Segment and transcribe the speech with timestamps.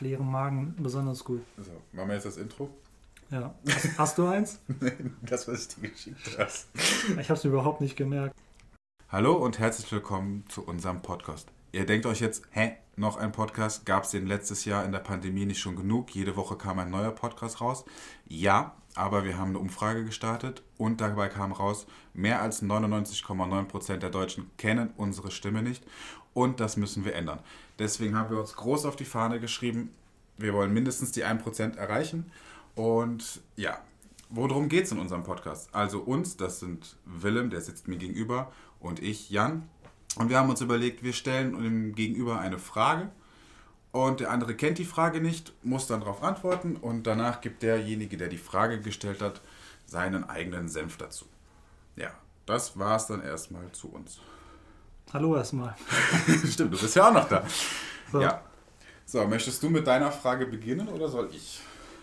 [0.00, 1.42] leeren Magen besonders gut.
[1.56, 2.70] So, machen wir jetzt das Intro?
[3.30, 3.54] Ja.
[3.68, 4.60] Hast, hast du eins?
[4.80, 6.50] Nein, das, was ich dir geschickt habe.
[7.20, 8.34] Ich habe es überhaupt nicht gemerkt.
[9.10, 11.48] Hallo und herzlich willkommen zu unserem Podcast.
[11.72, 13.84] Ihr denkt euch jetzt, hä, noch ein Podcast?
[13.84, 16.14] Gab es den letztes Jahr in der Pandemie nicht schon genug?
[16.14, 17.84] Jede Woche kam ein neuer Podcast raus.
[18.26, 24.10] Ja, aber wir haben eine Umfrage gestartet und dabei kam raus, mehr als 99,9% der
[24.10, 25.84] Deutschen kennen unsere Stimme nicht
[26.38, 27.40] und das müssen wir ändern.
[27.80, 29.90] Deswegen haben wir uns groß auf die Fahne geschrieben,
[30.36, 32.30] wir wollen mindestens die 1% erreichen
[32.76, 33.78] und ja,
[34.30, 35.68] worum geht es in unserem Podcast?
[35.74, 39.68] Also uns, das sind Willem, der sitzt mir gegenüber und ich, Jan.
[40.14, 43.10] Und wir haben uns überlegt, wir stellen dem Gegenüber eine Frage
[43.90, 48.16] und der andere kennt die Frage nicht, muss dann darauf antworten und danach gibt derjenige,
[48.16, 49.40] der die Frage gestellt hat,
[49.86, 51.24] seinen eigenen Senf dazu.
[51.96, 52.12] Ja,
[52.46, 54.20] das war es dann erstmal zu uns.
[55.12, 55.74] Hallo erstmal.
[56.50, 57.42] Stimmt, du bist ja auch noch da.
[58.12, 58.20] So.
[58.20, 58.42] Ja.
[59.06, 61.60] So, möchtest du mit deiner Frage beginnen oder soll ich?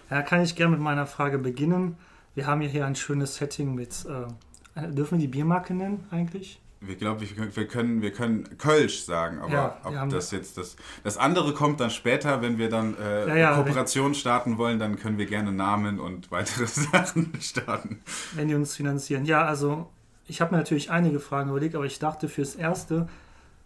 [0.09, 1.97] Ja, kann ich gerne mit meiner Frage beginnen.
[2.33, 4.05] Wir haben ja hier ein schönes Setting mit.
[4.05, 6.59] Äh, dürfen wir die Biermarke nennen eigentlich?
[6.81, 10.75] Wir glauben, wir können, wir können, Kölsch sagen, aber Ja, ob das jetzt das.
[11.03, 14.97] Das andere kommt dann später, wenn wir dann äh, Ja, ja, Kooperation starten wollen, dann
[14.97, 18.02] können wir gerne Namen und weitere Sachen starten.
[18.33, 19.25] Wenn die uns finanzieren.
[19.25, 19.89] Ja, also
[20.27, 23.07] ich habe mir natürlich einige Fragen überlegt, aber ich dachte, fürs Erste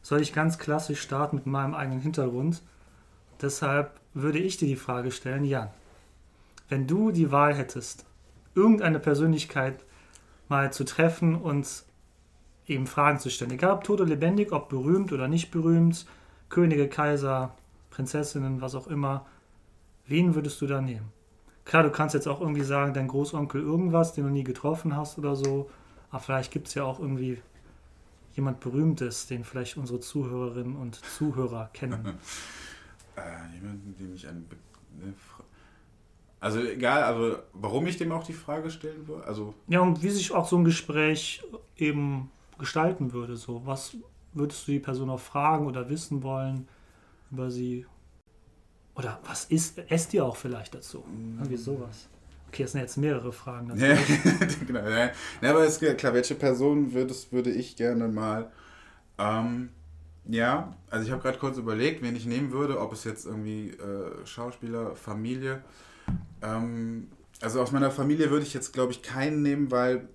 [0.02, 2.62] soll ich ganz klassisch starten mit meinem eigenen Hintergrund.
[3.42, 5.70] Deshalb würde ich dir die Frage stellen, Jan,
[6.68, 8.06] wenn du die Wahl hättest,
[8.56, 9.84] irgendeine Persönlichkeit
[10.48, 11.84] mal zu treffen und
[12.68, 16.06] eben Fragen zu stellen, egal ob tot oder lebendig, ob berühmt oder nicht berühmt,
[16.50, 17.56] Könige, Kaiser,
[17.90, 19.26] Prinzessinnen, was auch immer,
[20.08, 21.12] wen würdest du da nehmen?
[21.66, 25.20] Klar, du kannst jetzt auch irgendwie sagen, dein Großonkel irgendwas, den du nie getroffen hast
[25.20, 25.70] oder so.
[26.12, 27.42] Aber vielleicht gibt es ja auch irgendwie
[28.36, 32.18] jemand Berühmtes, den vielleicht unsere Zuhörerinnen und Zuhörer kennen.
[33.16, 34.42] Äh, jemanden, dem ich eine
[35.14, 35.44] Fra-
[36.40, 39.26] also egal, also warum ich dem auch die Frage stellen würde.
[39.28, 41.44] Also Ja, und wie sich auch so ein Gespräch
[41.76, 43.36] eben gestalten würde.
[43.36, 43.98] So, was
[44.34, 46.68] würdest du die Person auch fragen oder wissen wollen
[47.30, 47.86] über sie?
[48.96, 51.04] Oder was ist, esst ihr auch vielleicht dazu?
[51.38, 52.08] Irgendwie sowas.
[52.50, 53.78] Okay, das sind jetzt mehrere Fragen.
[53.78, 53.96] Ja,
[54.68, 54.88] genau.
[54.88, 55.12] Ja,
[55.42, 58.52] Ja, aber ist klar, welche Person würdest, würde ich gerne mal.
[59.20, 59.70] Ähm,
[60.26, 63.70] ja, also ich habe gerade kurz überlegt, wen ich nehmen würde, ob es jetzt irgendwie
[63.70, 65.64] äh, Schauspieler, Familie.
[66.42, 67.10] Ähm,
[67.42, 70.08] also aus meiner Familie würde ich jetzt, glaube ich, keinen nehmen, weil.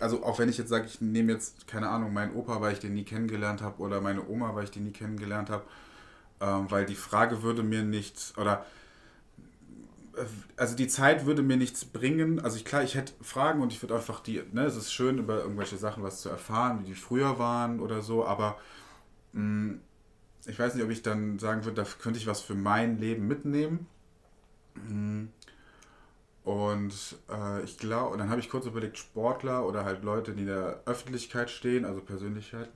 [0.00, 2.78] Also auch wenn ich jetzt sage, ich nehme jetzt, keine Ahnung, meinen Opa, weil ich
[2.78, 5.64] den nie kennengelernt habe, oder meine Oma, weil ich den nie kennengelernt habe,
[6.40, 8.64] ähm, weil die Frage würde mir nicht, oder
[10.56, 12.40] also die Zeit würde mir nichts bringen.
[12.40, 15.18] Also ich, klar, ich hätte Fragen und ich würde einfach die, ne, es ist schön,
[15.18, 18.58] über irgendwelche Sachen was zu erfahren, wie die früher waren oder so, aber
[19.32, 19.76] mh,
[20.46, 23.26] ich weiß nicht, ob ich dann sagen würde, da könnte ich was für mein Leben
[23.26, 23.86] mitnehmen.
[24.74, 25.26] Mm.
[26.44, 26.94] Und
[27.30, 30.46] äh, ich glaube, und dann habe ich kurz überlegt, Sportler oder halt Leute, die in
[30.46, 32.72] der Öffentlichkeit stehen, also Persönlichkeiten.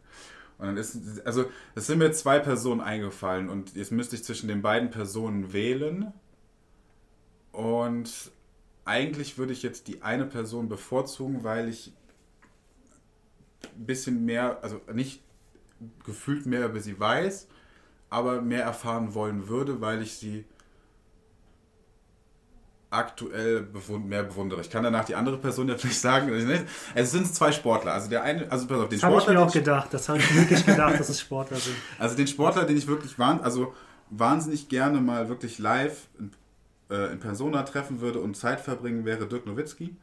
[0.59, 4.49] Und dann ist, also es sind mir zwei Personen eingefallen und jetzt müsste ich zwischen
[4.49, 6.13] den beiden Personen wählen.
[7.53, 8.33] Und
[8.85, 11.93] eigentlich würde ich jetzt die eine Person bevorzugen, weil ich
[13.77, 15.23] ein bisschen mehr, also nicht
[16.05, 17.47] gefühlt mehr über sie weiß,
[18.11, 20.45] aber mehr erfahren wollen würde, weil ich sie
[22.91, 24.61] aktuell bewund mehr bewundere.
[24.61, 26.31] Ich kann danach die andere Person ja vielleicht sagen.
[26.95, 27.95] Es sind zwei Sportler.
[27.95, 29.95] Also der eine, also pass auf, den Das habe ich Sportler, mir den auch gedacht.
[29.95, 31.77] Das habe ich wirklich gedacht, dass es Sportler sind.
[31.99, 33.75] also den Sportler, den ich wirklich wahn, also
[34.11, 36.09] wahnsinnig gerne mal wirklich live
[36.93, 39.97] äh, in Persona treffen würde und Zeit verbringen, wäre Dirk Nowitzki.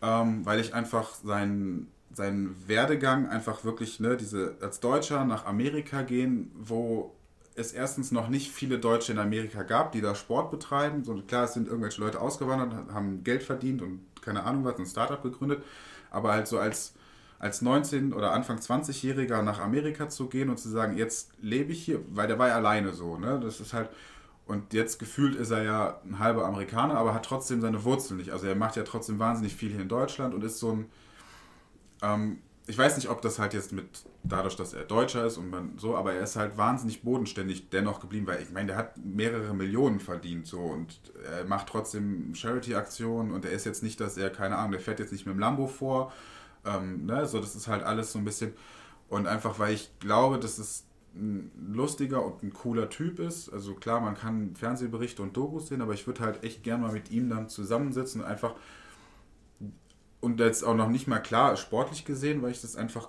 [0.00, 6.02] Ähm, weil ich einfach seinen, seinen Werdegang einfach wirklich, ne, diese als Deutscher nach Amerika
[6.02, 7.14] gehen, wo
[7.54, 11.04] es erstens noch nicht viele Deutsche in Amerika gab, die da Sport betreiben.
[11.04, 14.86] So, klar, es sind irgendwelche Leute ausgewandert, haben Geld verdient und keine Ahnung was, ein
[14.86, 15.62] Startup gegründet.
[16.10, 16.94] Aber halt so als,
[17.38, 21.84] als 19- oder Anfang 20-Jähriger nach Amerika zu gehen und zu sagen, jetzt lebe ich
[21.84, 23.40] hier, weil der war ja alleine so, ne?
[23.42, 23.90] Das ist halt.
[24.52, 28.32] Und jetzt gefühlt ist er ja ein halber Amerikaner, aber hat trotzdem seine Wurzeln nicht.
[28.32, 30.90] Also er macht ja trotzdem wahnsinnig viel hier in Deutschland und ist so ein.
[32.02, 35.48] Ähm, ich weiß nicht, ob das halt jetzt mit dadurch, dass er Deutscher ist und
[35.48, 38.98] man so, aber er ist halt wahnsinnig bodenständig dennoch geblieben, weil ich meine, der hat
[38.98, 44.18] mehrere Millionen verdient so und er macht trotzdem Charity-Aktionen und er ist jetzt nicht, dass
[44.18, 46.12] er, keine Ahnung, der fährt jetzt nicht mit dem Lambo vor.
[46.66, 47.26] Ähm, ne?
[47.26, 48.52] So, das ist halt alles so ein bisschen.
[49.08, 53.52] Und einfach, weil ich glaube, dass es ein lustiger und ein cooler Typ ist.
[53.52, 56.92] Also klar, man kann Fernsehberichte und Dokus sehen, aber ich würde halt echt gerne mal
[56.92, 58.54] mit ihm dann zusammensitzen und einfach
[60.20, 63.08] und jetzt auch noch nicht mal klar sportlich gesehen, weil ich das einfach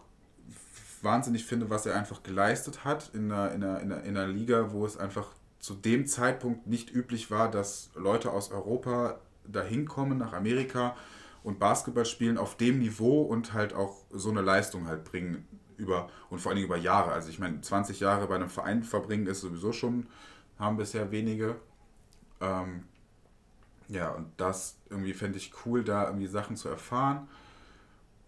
[1.04, 4.28] wahnsinnig finde, was er einfach geleistet hat in einer, in einer, in einer, in einer
[4.28, 5.30] Liga, wo es einfach
[5.60, 10.96] zu dem Zeitpunkt nicht üblich war, dass Leute aus Europa dahin kommen nach Amerika
[11.44, 15.46] und Basketball spielen auf dem Niveau und halt auch so eine Leistung halt bringen
[15.78, 17.12] über und vor allen Dingen über Jahre.
[17.12, 20.08] Also ich meine, 20 Jahre bei einem Verein verbringen ist sowieso schon,
[20.60, 21.56] haben bisher wenige.
[22.42, 22.84] Ähm,
[23.88, 27.28] ja, und das irgendwie fände ich cool, da irgendwie Sachen zu erfahren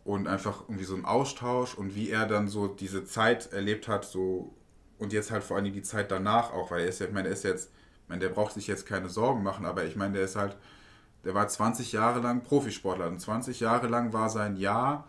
[0.04, 4.06] und einfach irgendwie so ein Austausch und wie er dann so diese Zeit erlebt hat,
[4.06, 4.54] so
[5.00, 7.14] und jetzt halt vor allen Dingen die Zeit danach auch, weil er ist ja, ich
[7.14, 7.72] meine, er ist jetzt,
[8.04, 10.56] ich meine, der braucht sich jetzt keine Sorgen machen, aber ich meine, der ist halt,
[11.26, 15.08] der war 20 Jahre lang Profisportler und 20 Jahre lang war sein Jahr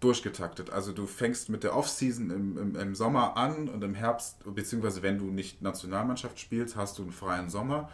[0.00, 0.70] durchgetaktet.
[0.70, 5.02] Also du fängst mit der Offseason im, im, im Sommer an und im Herbst, beziehungsweise
[5.02, 7.90] wenn du nicht Nationalmannschaft spielst, hast du einen freien Sommer,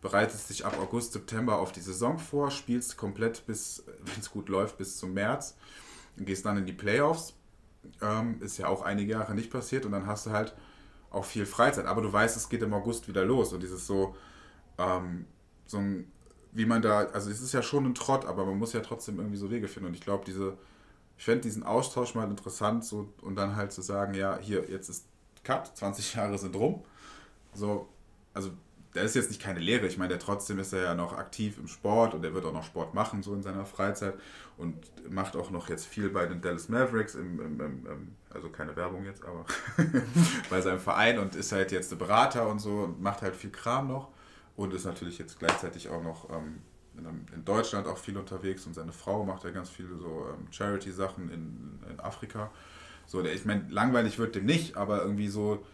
[0.00, 4.48] bereitest dich ab August, September auf die Saison vor, spielst komplett bis, wenn es gut
[4.48, 5.56] läuft, bis zum März,
[6.18, 7.34] gehst dann in die Playoffs.
[8.02, 10.54] Ähm, ist ja auch einige Jahre nicht passiert und dann hast du halt
[11.10, 11.86] auch viel Freizeit.
[11.86, 14.16] Aber du weißt, es geht im August wieder los und dieses so,
[14.78, 15.26] ähm,
[15.66, 16.12] so ein
[16.52, 19.18] wie man da, also es ist ja schon ein Trott, aber man muss ja trotzdem
[19.18, 19.88] irgendwie so Wege finden.
[19.88, 20.56] Und ich glaube, diese,
[21.18, 24.88] ich fände diesen Austausch mal interessant, so und dann halt zu sagen, ja, hier, jetzt
[24.88, 25.04] ist
[25.42, 26.84] Cut, 20 Jahre sind rum.
[27.54, 27.88] So,
[28.34, 28.50] also
[28.94, 29.86] da ist jetzt nicht keine Lehre.
[29.86, 32.52] Ich meine, der trotzdem ist er ja noch aktiv im Sport und er wird auch
[32.52, 34.14] noch Sport machen, so in seiner Freizeit
[34.56, 34.76] und
[35.10, 39.04] macht auch noch jetzt viel bei den Dallas Mavericks, im, im, im, also keine Werbung
[39.04, 39.44] jetzt, aber
[40.50, 43.50] bei seinem Verein und ist halt jetzt der Berater und so und macht halt viel
[43.50, 44.08] Kram noch
[44.56, 46.60] und ist natürlich jetzt gleichzeitig auch noch ähm,
[47.06, 51.30] in, Deutschland auch viel unterwegs und seine Frau macht ja ganz viele so ähm, Charity-Sachen
[51.30, 52.50] in, in Afrika.
[53.06, 55.64] So, ich meine, langweilig wird dem nicht, aber irgendwie so,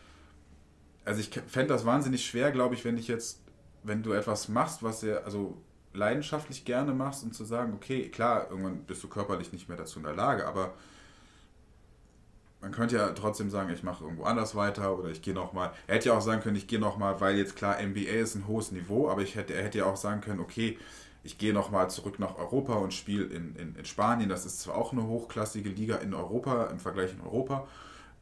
[1.05, 3.41] also ich fände das wahnsinnig schwer, glaube ich, wenn ich jetzt,
[3.82, 5.61] wenn du etwas machst, was er, also
[5.93, 9.99] leidenschaftlich gerne machst und zu sagen, okay, klar, irgendwann bist du körperlich nicht mehr dazu
[9.99, 10.75] in der Lage, aber
[12.65, 15.73] man könnte ja trotzdem sagen, ich mache irgendwo anders weiter oder ich gehe nochmal.
[15.87, 18.49] Er hätte ja auch sagen können, ich gehe nochmal, weil jetzt klar, NBA ist ein
[18.49, 20.79] hohes Niveau, aber ich hätte, er hätte ja auch sagen können, okay,
[21.25, 24.29] ich gehe nochmal zurück nach Europa und spiele in, in, in Spanien.
[24.29, 27.67] Das ist zwar auch eine hochklassige Liga in Europa, im Vergleich in Europa,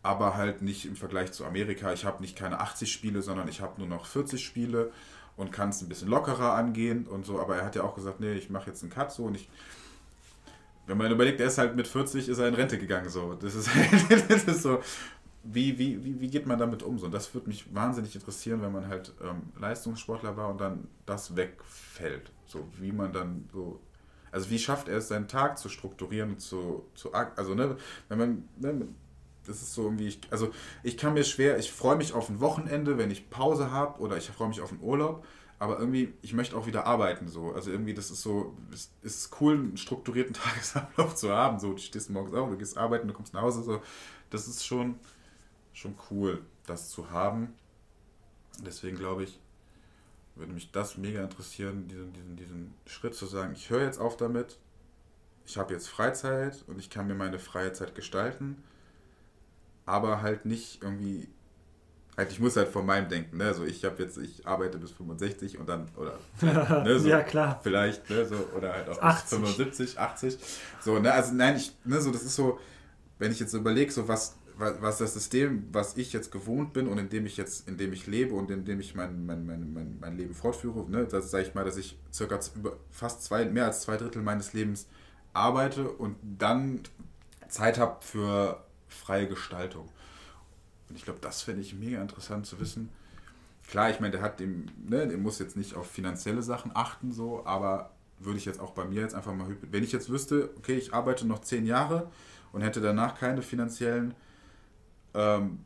[0.03, 1.93] aber halt nicht im Vergleich zu Amerika.
[1.93, 4.93] Ich habe nicht keine 80 Spiele, sondern ich habe nur noch 40 Spiele
[5.37, 7.41] und kann es ein bisschen lockerer angehen und so.
[7.41, 9.49] Aber er hat ja auch gesagt, nee, ich mache jetzt einen Cut so und ich
[10.87, 13.09] wenn man überlegt, er ist halt mit 40 ist er in Rente gegangen.
[13.09, 13.35] So.
[13.35, 13.71] Das ist,
[14.29, 14.81] das ist so,
[15.45, 16.99] wie, wie, wie, wie geht man damit um?
[16.99, 21.37] So, das würde mich wahnsinnig interessieren, wenn man halt ähm, Leistungssportler war und dann das
[21.37, 22.31] wegfällt.
[22.47, 23.81] So, wie man dann so.
[24.31, 27.77] Also wie schafft er es, seinen Tag zu strukturieren zu, zu also ne,
[28.09, 28.89] wenn man, ne,
[29.47, 30.51] das ist so irgendwie, ich, also
[30.83, 34.17] ich kann mir schwer, ich freue mich auf ein Wochenende, wenn ich Pause habe oder
[34.17, 35.27] ich freue mich auf einen Urlaub,
[35.59, 37.53] aber irgendwie, ich möchte auch wieder arbeiten so.
[37.53, 41.59] Also irgendwie, das ist so, es ist cool, einen strukturierten Tagesablauf zu haben.
[41.59, 43.63] So, du stehst morgens auf, du gehst arbeiten, du kommst nach Hause.
[43.63, 43.83] So,
[44.31, 44.97] das ist schon,
[45.73, 47.55] schon cool, das zu haben.
[48.65, 49.41] Deswegen glaube ich,
[50.35, 54.17] würde mich das mega interessieren, diesen, diesen, diesen Schritt zu sagen, ich höre jetzt auf
[54.17, 54.59] damit,
[55.47, 58.63] ich habe jetzt Freizeit und ich kann mir meine freie Zeit gestalten,
[59.85, 61.29] aber halt nicht irgendwie
[62.15, 63.55] Halt, ich muss halt von meinem denken, ne?
[63.55, 66.19] So, ich habe jetzt, ich arbeite bis 65 und dann, oder
[66.85, 67.59] ne, so, ja klar.
[67.63, 69.39] Vielleicht, ne, so, oder halt auch 80.
[69.39, 70.39] 75, 80.
[70.83, 72.61] So, ne, also nein, ich, ne, so, das ist so,
[73.19, 76.99] wenn ich jetzt überlege, so was, was, das System, was ich jetzt gewohnt bin und
[76.99, 79.73] in dem ich jetzt, in dem ich lebe und in dem ich mein, mein, mein,
[79.73, 82.39] mein, mein Leben fortführe, ne, das sage ich mal, dass ich circa
[82.91, 84.87] fast zwei, mehr als zwei Drittel meines Lebens
[85.33, 86.81] arbeite und dann
[87.49, 89.89] Zeit habe für freie Gestaltung.
[90.89, 92.91] Und ich glaube, das fände ich mega interessant zu wissen.
[93.69, 97.13] Klar, ich meine, der hat dem, ne, der muss jetzt nicht auf finanzielle Sachen achten,
[97.13, 100.51] so, aber würde ich jetzt auch bei mir jetzt einfach mal, wenn ich jetzt wüsste,
[100.59, 102.11] okay, ich arbeite noch zehn Jahre
[102.53, 104.15] und hätte danach keine finanziellen,
[105.15, 105.61] ähm,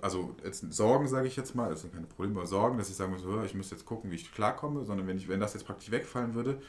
[0.00, 3.12] also jetzt Sorgen, sage ich jetzt mal, also keine Probleme, aber Sorgen, dass ich sagen
[3.12, 5.90] muss, ich muss jetzt gucken, wie ich klarkomme, sondern wenn, ich, wenn das jetzt praktisch
[5.90, 6.60] wegfallen würde,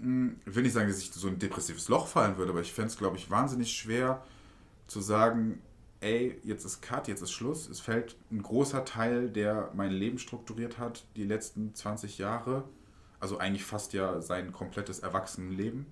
[0.00, 2.88] hm, will nicht sagen, dass ich so ein depressives Loch fallen würde, aber ich fände
[2.88, 4.22] es, glaube ich, wahnsinnig schwer
[4.86, 5.60] zu sagen,
[6.00, 7.68] ey, jetzt ist Cut, jetzt ist Schluss.
[7.68, 12.64] Es fällt ein großer Teil, der mein Leben strukturiert hat, die letzten 20 Jahre,
[13.20, 15.86] also eigentlich fast ja sein komplettes Erwachsenenleben,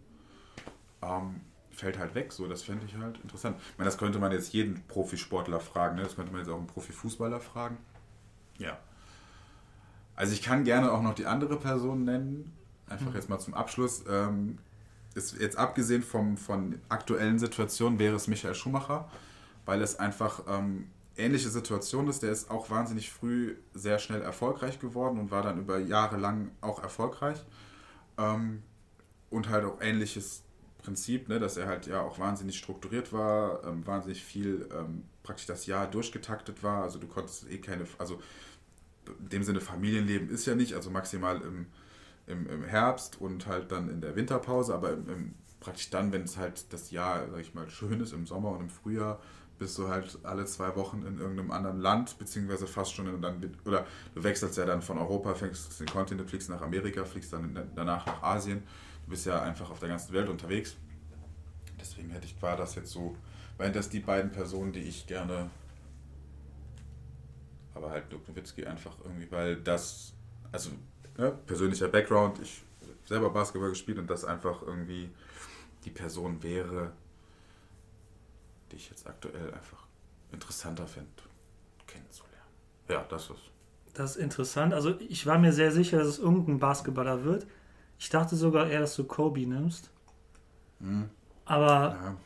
[1.02, 1.40] ähm,
[1.76, 2.32] fällt halt weg.
[2.32, 3.56] So, das fände ich halt interessant.
[3.72, 6.02] Ich meine, das könnte man jetzt jeden Profisportler fragen, ne?
[6.02, 7.78] das könnte man jetzt auch einen Profifußballer fragen.
[8.58, 8.78] Ja.
[10.14, 12.52] Also ich kann gerne auch noch die andere Person nennen,
[12.88, 13.16] einfach mhm.
[13.16, 14.04] jetzt mal zum Abschluss.
[14.08, 14.58] Ähm,
[15.14, 19.08] ist jetzt abgesehen vom, von aktuellen Situationen wäre es Michael Schumacher
[19.66, 22.22] weil es einfach ähm, ähnliche Situation ist.
[22.22, 26.52] Der ist auch wahnsinnig früh sehr schnell erfolgreich geworden und war dann über Jahre lang
[26.62, 27.44] auch erfolgreich.
[28.16, 28.62] Ähm,
[29.28, 30.44] und halt auch ähnliches
[30.86, 35.46] Prinzip, ne, dass er halt ja auch wahnsinnig strukturiert war, ähm, wahnsinnig viel ähm, praktisch
[35.46, 36.84] das Jahr durchgetaktet war.
[36.84, 38.20] Also du konntest eh keine, also
[39.20, 41.66] in dem Sinne Familienleben ist ja nicht, also maximal im,
[42.28, 46.22] im, im Herbst und halt dann in der Winterpause, aber im, im, praktisch dann, wenn
[46.22, 49.20] es halt das Jahr, sag ich mal, schön ist, im Sommer und im Frühjahr,
[49.58, 53.56] bist du halt alle zwei Wochen in irgendeinem anderen Land, beziehungsweise fast schon in, dann,
[53.64, 57.70] oder du wechselst ja dann von Europa, fängst den Kontinent, fliegst nach Amerika, fliegst dann
[57.74, 58.62] danach nach Asien.
[59.06, 60.76] Du bist ja einfach auf der ganzen Welt unterwegs.
[61.80, 63.16] Deswegen hätte ich, war das jetzt so,
[63.56, 65.48] weil das die beiden Personen, die ich gerne,
[67.74, 70.12] aber halt Dirk Nowitzki einfach irgendwie, weil das,
[70.50, 70.70] also
[71.16, 72.62] ne, persönlicher Background, ich
[73.04, 75.08] selber Basketball gespielt und das einfach irgendwie
[75.84, 76.92] die Person wäre,
[78.72, 79.86] die ich jetzt aktuell einfach
[80.32, 81.08] interessanter finde,
[81.86, 82.50] kennenzulernen.
[82.88, 83.52] Ja, das ist.
[83.94, 84.74] Das ist interessant.
[84.74, 87.46] Also ich war mir sehr sicher, dass es irgendein Basketballer wird.
[87.98, 89.90] Ich dachte sogar eher, dass du Kobe nimmst.
[90.80, 91.08] Mhm.
[91.44, 92.16] Aber ja.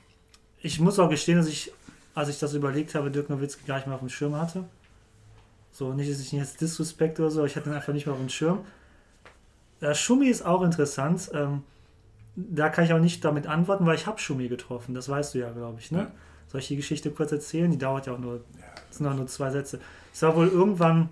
[0.61, 1.73] ich muss auch gestehen, dass ich,
[2.15, 4.65] als ich das überlegt habe, Dirk Nowitzki gar nicht mehr auf dem Schirm hatte.
[5.73, 8.15] So, nicht, dass ich ihn jetzt disrespect oder so, ich hatte ihn einfach nicht mehr
[8.15, 8.65] auf dem Schirm.
[9.81, 11.31] Der Schumi ist auch interessant.
[11.33, 11.63] Ähm,
[12.37, 14.95] da kann ich auch nicht damit antworten, weil ich habe Schumi getroffen.
[14.95, 15.91] Das weißt du ja, glaube ich.
[15.91, 15.99] Ne?
[15.99, 16.11] Ja.
[16.49, 17.71] Soll ich die Geschichte kurz erzählen?
[17.71, 18.43] Die dauert ja auch nur,
[18.89, 19.81] das sind auch nur zwei Sätze.
[20.13, 21.11] Es war wohl irgendwann,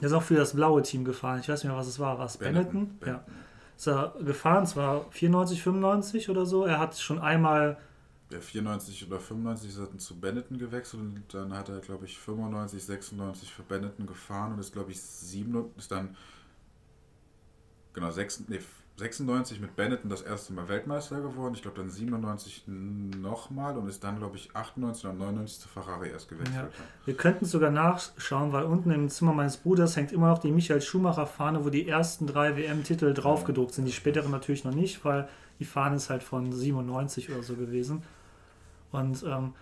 [0.00, 1.40] er ist auch für das blaue Team gefahren.
[1.40, 2.18] Ich weiß nicht mehr, was es war.
[2.18, 2.98] War es Benetton?
[2.98, 3.06] Benetton.
[3.06, 3.24] Ja.
[3.76, 6.64] Ist er gefahren, es war 94, 95 oder so.
[6.64, 7.76] Er hat schon einmal.
[8.30, 12.18] Ja, 94 oder 95 ist er zu Benetton gewechselt und dann hat er, glaube ich,
[12.18, 16.16] 95, 96 für Benetton gefahren und ist, glaube ich, 7, ist dann
[17.92, 18.60] genau 6, nee,
[18.98, 21.52] 96 mit Benetton das erste Mal Weltmeister geworden.
[21.54, 26.08] Ich glaube dann 97 nochmal und ist dann, glaube ich, 98 oder 99 zu Ferrari
[26.08, 26.56] erst gewechselt.
[26.56, 26.68] Ja.
[27.04, 30.80] Wir könnten sogar nachschauen, weil unten im Zimmer meines Bruders hängt immer noch die Michael
[30.80, 33.84] Schumacher-Fahne, wo die ersten drei WM-Titel draufgedruckt sind.
[33.84, 38.02] Die späteren natürlich noch nicht, weil die Fahne ist halt von 97 oder so gewesen.
[38.92, 39.52] Und ähm,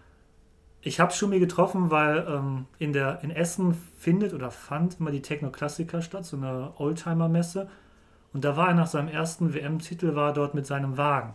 [0.81, 5.23] ich habe Schumi getroffen, weil ähm, in, der, in Essen findet oder fand immer die
[5.23, 7.69] Techno-Klassiker statt, so eine Oldtimer-Messe.
[8.35, 11.35] Und da war er nach seinem ersten WM-Titel, war dort mit seinem Wagen.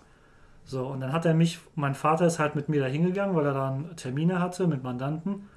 [0.65, 3.45] So, und dann hat er mich, mein Vater ist halt mit mir da hingegangen, weil
[3.45, 5.47] er dann Termine hatte mit Mandanten.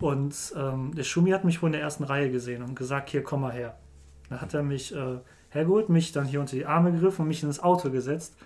[0.00, 3.22] Und ähm, der Schumi hat mich wohl in der ersten Reihe gesehen und gesagt, hier,
[3.22, 3.76] komm mal her.
[4.28, 5.18] Dann hat er mich äh,
[5.50, 8.36] hergeholt, mich dann hier unter die Arme gegriffen und mich ins Auto gesetzt.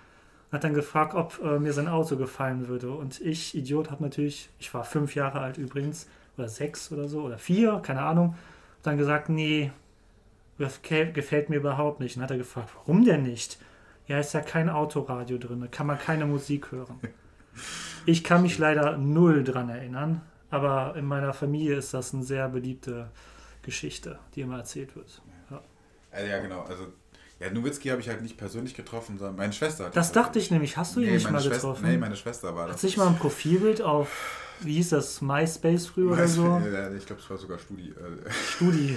[0.51, 2.93] Und hat dann gefragt, ob äh, mir sein Auto gefallen würde.
[2.93, 7.23] Und ich, Idiot, habe natürlich, ich war fünf Jahre alt übrigens, oder sechs oder so,
[7.23, 8.37] oder vier, keine Ahnung,
[8.83, 9.73] dann gesagt, nee,
[10.61, 12.17] das gefällt mir überhaupt nicht.
[12.17, 13.59] Und hat er gefragt, warum denn nicht?
[14.07, 17.01] Ja, ist ja kein Autoradio drin, da kann man keine Musik hören.
[18.07, 22.49] Ich kann mich leider null dran erinnern, aber in meiner Familie ist das eine sehr
[22.49, 23.11] beliebte
[23.61, 25.21] Geschichte, die immer erzählt wird.
[25.51, 25.61] Ja,
[26.11, 26.63] also, ja genau.
[26.63, 26.87] Also,
[27.41, 29.87] ja, Nowitzki habe ich halt nicht persönlich getroffen, sondern meine Schwester.
[29.87, 30.79] Hat das dachte ich nämlich.
[30.79, 31.87] Hast du ihn nee, nicht mal Schwester, getroffen?
[31.87, 32.77] Nee, meine Schwester war das.
[32.77, 36.61] Hat sich mal ein Profilbild auf wie hieß das, MySpace früher oder so?
[36.97, 37.91] Ich glaube, es war sogar Studi.
[37.91, 38.97] Äh, Studi.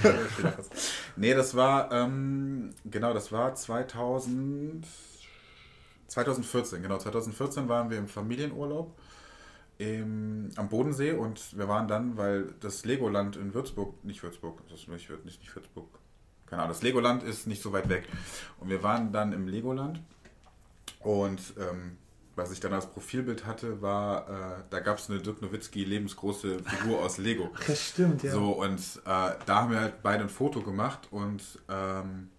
[1.15, 4.85] nee, das war, ähm, genau, das war 2000,
[6.07, 8.95] 2014, genau, 2014 waren wir im Familienurlaub
[9.77, 14.81] im, am Bodensee und wir waren dann, weil das Legoland in Würzburg, nicht Würzburg, das
[14.81, 15.87] ist nicht, nicht, nicht Würzburg,
[16.45, 18.07] keine Ahnung, das Legoland ist nicht so weit weg.
[18.59, 20.01] Und wir waren dann im Legoland
[20.99, 21.97] und ähm,
[22.35, 26.59] was ich dann als Profilbild hatte, war, äh, da gab es eine Dirk Nowitzki lebensgroße
[26.59, 27.51] Figur aus Lego.
[27.67, 28.31] Das stimmt, ja.
[28.31, 32.29] So, und äh, da haben wir halt beide ein Foto gemacht und ähm,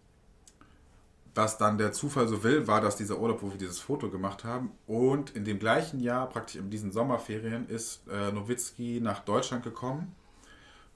[1.35, 4.45] was dann der Zufall so will, war, dass dieser Urlaub, wo wir dieses Foto gemacht
[4.45, 9.65] haben und in dem gleichen Jahr, praktisch in diesen Sommerferien, ist äh, Nowitzki nach Deutschland
[9.65, 10.15] gekommen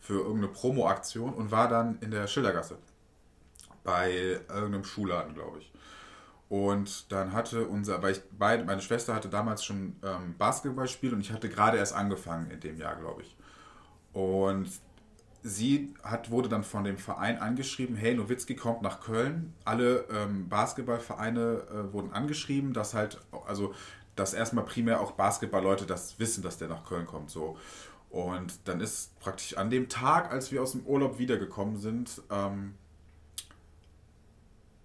[0.00, 2.78] für irgendeine Promo-Aktion und war dann in der Schildergasse
[3.82, 4.12] bei
[4.48, 5.72] irgendeinem Schuhladen, glaube ich.
[6.48, 11.20] Und dann hatte unser, weil ich beide, meine Schwester hatte damals schon ähm, Basketballspiel und
[11.20, 13.36] ich hatte gerade erst angefangen in dem Jahr, glaube ich.
[14.14, 14.70] Und
[15.42, 19.54] sie hat, wurde dann von dem Verein angeschrieben, hey, Nowitzki kommt nach Köln.
[19.64, 23.74] Alle ähm, Basketballvereine äh, wurden angeschrieben, dass halt, also
[24.16, 27.30] dass erstmal primär auch Basketballleute das wissen, dass der nach Köln kommt.
[27.30, 27.56] So.
[28.10, 32.74] Und dann ist praktisch an dem Tag, als wir aus dem Urlaub wiedergekommen sind, ähm,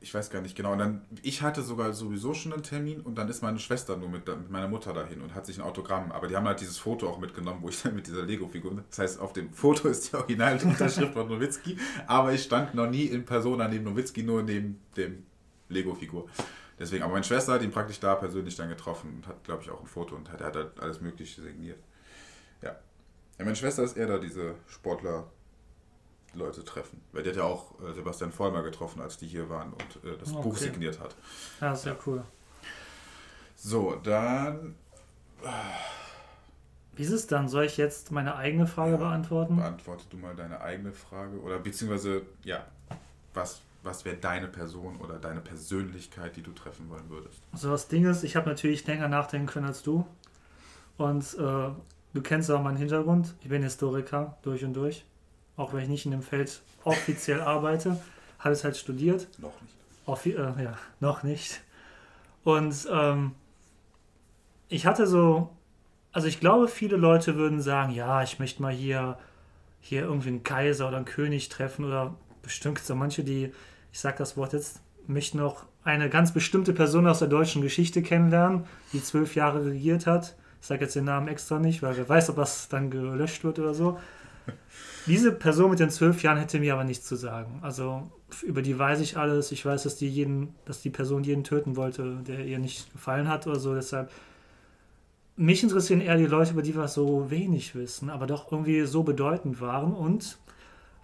[0.03, 0.73] ich weiß gar nicht genau.
[0.73, 4.09] Und dann, ich hatte sogar sowieso schon einen Termin und dann ist meine Schwester nur
[4.09, 6.11] mit, mit meiner Mutter dahin und hat sich ein Autogramm.
[6.11, 8.83] Aber die haben halt dieses Foto auch mitgenommen, wo ich dann mit dieser Lego-Figur.
[8.89, 13.05] Das heißt, auf dem Foto ist die Originalunterschrift von Nowitzki, aber ich stand noch nie
[13.05, 15.25] in Persona neben Nowitzki, nur neben dem
[15.69, 16.27] Lego-Figur.
[16.77, 19.69] Deswegen, aber meine Schwester hat ihn praktisch da persönlich dann getroffen und hat, glaube ich,
[19.69, 21.79] auch ein Foto und hat, hat halt alles Mögliche signiert.
[22.61, 22.75] Ja.
[23.39, 23.45] ja.
[23.45, 25.27] Meine Schwester ist eher da diese Sportler-
[26.33, 27.01] Leute treffen.
[27.11, 30.17] Weil der hat ja auch äh, Sebastian Vollmer getroffen, als die hier waren und äh,
[30.17, 30.41] das okay.
[30.41, 31.15] Buch signiert hat.
[31.61, 31.99] Ja, sehr ja.
[32.05, 32.23] cool.
[33.55, 34.75] So, dann.
[35.43, 35.47] Äh,
[36.95, 37.47] Wie ist es dann?
[37.47, 39.55] Soll ich jetzt meine eigene Frage ja, beantworten?
[39.55, 41.39] Beantworte du mal deine eigene Frage.
[41.39, 42.65] Oder beziehungsweise, ja,
[43.33, 47.41] was, was wäre deine Person oder deine Persönlichkeit, die du treffen wollen würdest?
[47.51, 50.05] Also das Ding ist, ich habe natürlich länger nachdenken können als du.
[50.97, 51.69] Und äh,
[52.13, 53.33] du kennst auch meinen Hintergrund.
[53.41, 55.05] Ich bin Historiker durch und durch.
[55.55, 58.01] Auch wenn ich nicht in dem Feld offiziell arbeite,
[58.39, 59.27] habe es halt studiert.
[59.39, 59.73] Noch nicht.
[60.05, 61.61] Offi äh, ja, noch nicht.
[62.43, 63.31] Und ähm,
[64.67, 65.49] ich hatte so
[66.13, 69.17] also ich glaube, viele Leute würden sagen, ja, ich möchte mal hier,
[69.81, 73.51] hier irgendwie einen Kaiser oder einen König treffen oder bestimmt so manche, die,
[73.91, 78.03] ich sage das Wort jetzt, möchten auch eine ganz bestimmte Person aus der deutschen Geschichte
[78.03, 80.35] kennenlernen, die zwölf Jahre regiert hat.
[80.61, 83.57] Ich sage jetzt den Namen extra nicht, weil wer weiß, ob das dann gelöscht wird
[83.59, 83.99] oder so.
[85.05, 87.59] Diese Person mit den zwölf Jahren hätte mir aber nichts zu sagen.
[87.61, 88.09] Also
[88.43, 89.51] über die weiß ich alles.
[89.51, 93.27] Ich weiß, dass die jeden, dass die Person jeden töten wollte, der ihr nicht gefallen
[93.27, 93.75] hat oder so.
[93.75, 94.11] Deshalb
[95.35, 99.03] mich interessieren eher die Leute, über die wir so wenig wissen, aber doch irgendwie so
[99.03, 99.93] bedeutend waren.
[99.93, 100.37] Und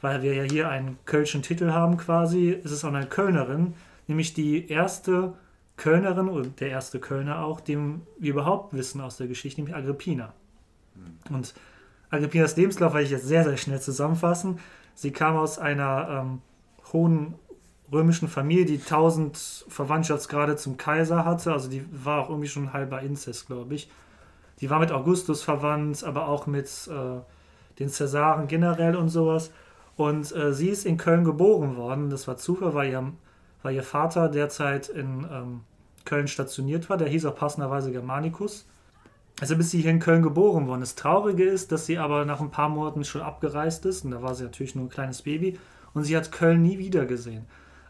[0.01, 3.73] weil wir ja hier einen kölschen Titel haben quasi, ist es auch eine Kölnerin,
[4.07, 5.33] nämlich die erste
[5.77, 10.33] Kölnerin und der erste Kölner auch, dem wir überhaupt wissen aus der Geschichte, nämlich Agrippina.
[10.95, 11.35] Mhm.
[11.35, 11.53] Und
[12.09, 14.59] Agrippinas Lebenslauf werde ich jetzt sehr, sehr schnell zusammenfassen.
[14.95, 16.41] Sie kam aus einer ähm,
[16.91, 17.35] hohen
[17.91, 21.51] römischen Familie, die 1000 Verwandtschaftsgrade zum Kaiser hatte.
[21.51, 23.89] Also die war auch irgendwie schon halber Inzest, glaube ich.
[24.61, 27.21] Die war mit Augustus verwandt, aber auch mit äh,
[27.79, 29.51] den Cäsaren generell und sowas.
[29.95, 32.09] Und äh, sie ist in Köln geboren worden.
[32.09, 33.13] Das war Zufall, weil ihr,
[33.63, 35.61] weil ihr Vater derzeit in ähm,
[36.05, 36.97] Köln stationiert war.
[36.97, 38.65] Der hieß auch passenderweise Germanicus.
[39.41, 40.81] Also bis sie hier in Köln geboren worden.
[40.81, 44.03] Das Traurige ist, dass sie aber nach ein paar Monaten schon abgereist ist.
[44.03, 45.57] Und da war sie natürlich nur ein kleines Baby.
[45.93, 47.45] Und sie hat Köln nie wieder gesehen.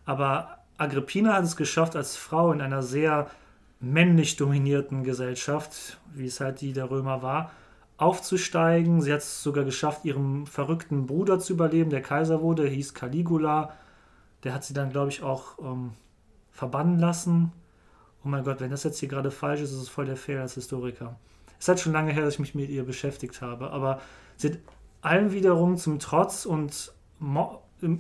[0.06, 3.30] Aber Agrippina hat es geschafft, als Frau in einer sehr
[3.80, 7.52] männlich dominierten Gesellschaft, wie es halt die der Römer war,
[7.98, 9.02] aufzusteigen.
[9.02, 13.74] Sie hat es sogar geschafft, ihrem verrückten Bruder zu überleben, der Kaiser wurde, hieß Caligula.
[14.44, 15.92] Der hat sie dann, glaube ich, auch ähm,
[16.52, 17.52] verbannen lassen.
[18.24, 20.42] Oh mein Gott, wenn das jetzt hier gerade falsch ist, ist es voll der Fehler
[20.42, 21.18] als Historiker.
[21.60, 24.00] Es hat schon lange her, dass ich mich mit ihr beschäftigt habe, aber
[24.38, 24.58] sie hat
[25.02, 26.94] allem wiederum zum Trotz und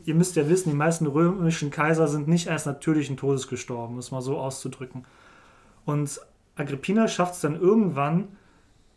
[0.05, 3.99] ihr müsst ja wissen, die meisten römischen Kaiser sind nicht erst natürlichen Todes gestorben, um
[3.99, 5.05] es mal so auszudrücken.
[5.85, 6.19] Und
[6.55, 8.29] Agrippina schafft es dann irgendwann,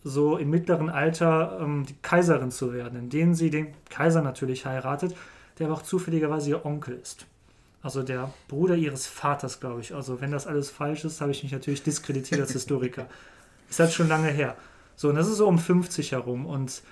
[0.05, 5.14] so im mittleren Alter ähm, die Kaiserin zu werden, indem sie den Kaiser natürlich heiratet,
[5.59, 7.27] der aber auch zufälligerweise ihr Onkel ist.
[7.83, 9.94] Also der Bruder ihres Vaters, glaube ich.
[9.94, 13.07] Also wenn das alles falsch ist, habe ich mich natürlich diskreditiert als Historiker.
[13.72, 14.56] Ist halt schon lange her.
[14.96, 16.46] So, und das ist so um 50 herum.
[16.46, 16.82] Und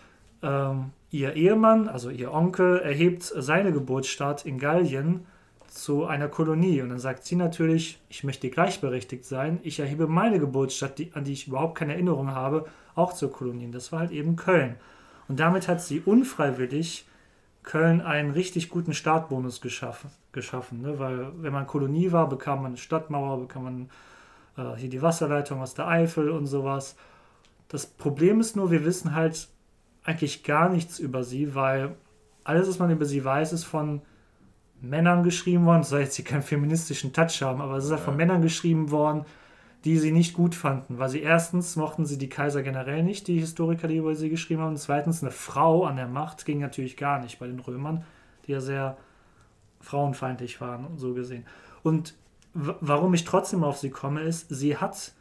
[0.43, 5.27] ähm, ihr Ehemann, also ihr Onkel, erhebt seine Geburtsstadt in Gallien
[5.69, 6.81] zu einer Kolonie.
[6.81, 9.61] Und dann sagt sie natürlich, ich möchte gleichberechtigt sein.
[9.63, 13.67] Ich erhebe meine Geburtsstadt, die, an die ich überhaupt keine Erinnerung habe, auch zur Kolonie.
[13.67, 14.77] Und das war halt eben Köln.
[15.29, 17.07] Und damit hat sie unfreiwillig
[17.63, 20.11] Köln einen richtig guten Startbonus geschaffen.
[20.33, 20.99] geschaffen ne?
[20.99, 23.91] Weil wenn man Kolonie war, bekam man eine Stadtmauer, bekam man
[24.61, 26.97] äh, hier die Wasserleitung aus der Eifel und sowas.
[27.69, 29.49] Das Problem ist nur, wir wissen halt
[30.05, 31.95] eigentlich gar nichts über sie, weil
[32.45, 34.03] alles, was man über sie weiß, ist von
[34.81, 35.83] Männern geschrieben worden.
[35.83, 37.97] Das soll jetzt hier keinen feministischen Touch haben, aber es ist ja.
[37.99, 39.25] von Männern geschrieben worden,
[39.85, 40.99] die sie nicht gut fanden.
[40.99, 44.63] Weil sie erstens mochten sie die Kaiser generell nicht, die Historiker, die über sie geschrieben
[44.63, 44.71] haben.
[44.71, 48.05] Und zweitens, eine Frau an der Macht ging natürlich gar nicht bei den Römern,
[48.47, 48.97] die ja sehr
[49.81, 51.45] frauenfeindlich waren, so gesehen.
[51.83, 52.15] Und
[52.55, 55.13] warum ich trotzdem auf sie komme, ist, sie hat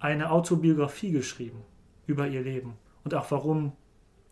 [0.00, 1.62] eine Autobiografie geschrieben
[2.06, 2.74] über ihr Leben.
[3.04, 3.72] Und auch warum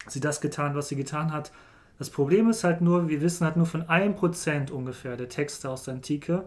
[0.06, 1.52] sie das getan, was sie getan hat,
[1.98, 5.84] das Problem ist halt nur, wir wissen halt nur von 1% ungefähr der Texte aus
[5.84, 6.44] der Antike,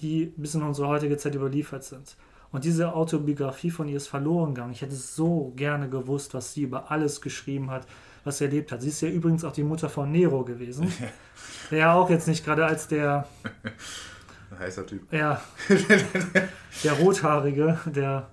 [0.00, 2.16] die bis in unsere heutige Zeit überliefert sind.
[2.50, 4.72] Und diese Autobiografie von ihr ist verloren gegangen.
[4.72, 7.86] Ich hätte so gerne gewusst, was sie über alles geschrieben hat,
[8.24, 8.82] was sie erlebt hat.
[8.82, 10.92] Sie ist ja übrigens auch die Mutter von Nero gewesen.
[11.70, 13.26] der ja auch jetzt nicht gerade als der.
[14.58, 15.12] Heißer Typ.
[15.12, 15.40] Ja.
[16.84, 18.28] der Rothaarige, der.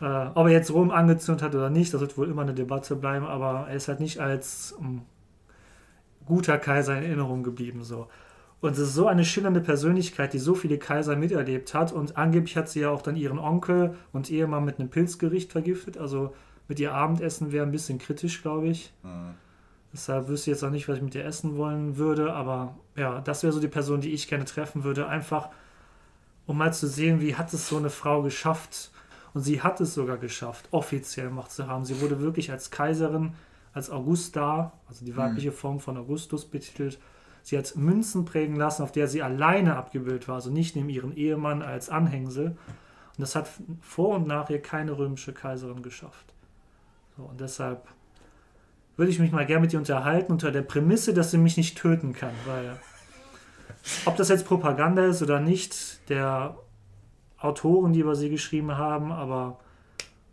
[0.00, 2.96] Äh, ob er jetzt Rom angezündet hat oder nicht, das wird wohl immer eine Debatte
[2.96, 5.06] bleiben, aber er ist halt nicht als um,
[6.26, 7.82] guter Kaiser in Erinnerung geblieben.
[7.82, 8.08] So.
[8.60, 11.92] Und es ist so eine schillernde Persönlichkeit, die so viele Kaiser miterlebt hat.
[11.92, 15.96] Und angeblich hat sie ja auch dann ihren Onkel und Ehemann mit einem Pilzgericht vergiftet.
[15.96, 16.34] Also
[16.68, 18.92] mit ihr Abendessen wäre ein bisschen kritisch, glaube ich.
[19.02, 19.34] Mhm.
[19.96, 22.34] Deshalb wüsste ich jetzt auch nicht, was ich mit ihr essen wollen würde.
[22.34, 25.08] Aber ja, das wäre so die Person, die ich gerne treffen würde.
[25.08, 25.48] Einfach,
[26.44, 28.90] um mal zu sehen, wie hat es so eine Frau geschafft.
[29.32, 31.86] Und sie hat es sogar geschafft, offiziell Macht zu haben.
[31.86, 33.32] Sie wurde wirklich als Kaiserin
[33.72, 35.54] als Augusta, also die weibliche mhm.
[35.54, 36.98] Form von Augustus betitelt.
[37.42, 41.16] Sie hat Münzen prägen lassen, auf der sie alleine abgebildet war, also nicht neben ihren
[41.16, 42.48] Ehemann als Anhängsel.
[42.48, 43.48] Und das hat
[43.80, 46.34] vor und nach ihr keine römische Kaiserin geschafft.
[47.16, 47.86] So, und deshalb
[48.96, 51.78] würde ich mich mal gerne mit dir unterhalten, unter der Prämisse, dass sie mich nicht
[51.78, 52.78] töten kann, weil
[54.04, 56.56] ob das jetzt Propaganda ist oder nicht, der
[57.38, 59.60] Autoren, die über sie geschrieben haben, aber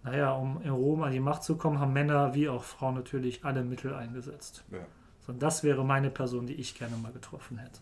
[0.03, 3.45] naja, um in Rom an die Macht zu kommen, haben Männer wie auch Frauen natürlich
[3.45, 4.63] alle Mittel eingesetzt.
[4.71, 4.79] Ja.
[5.25, 7.79] So, das wäre meine Person, die ich gerne mal getroffen hätte.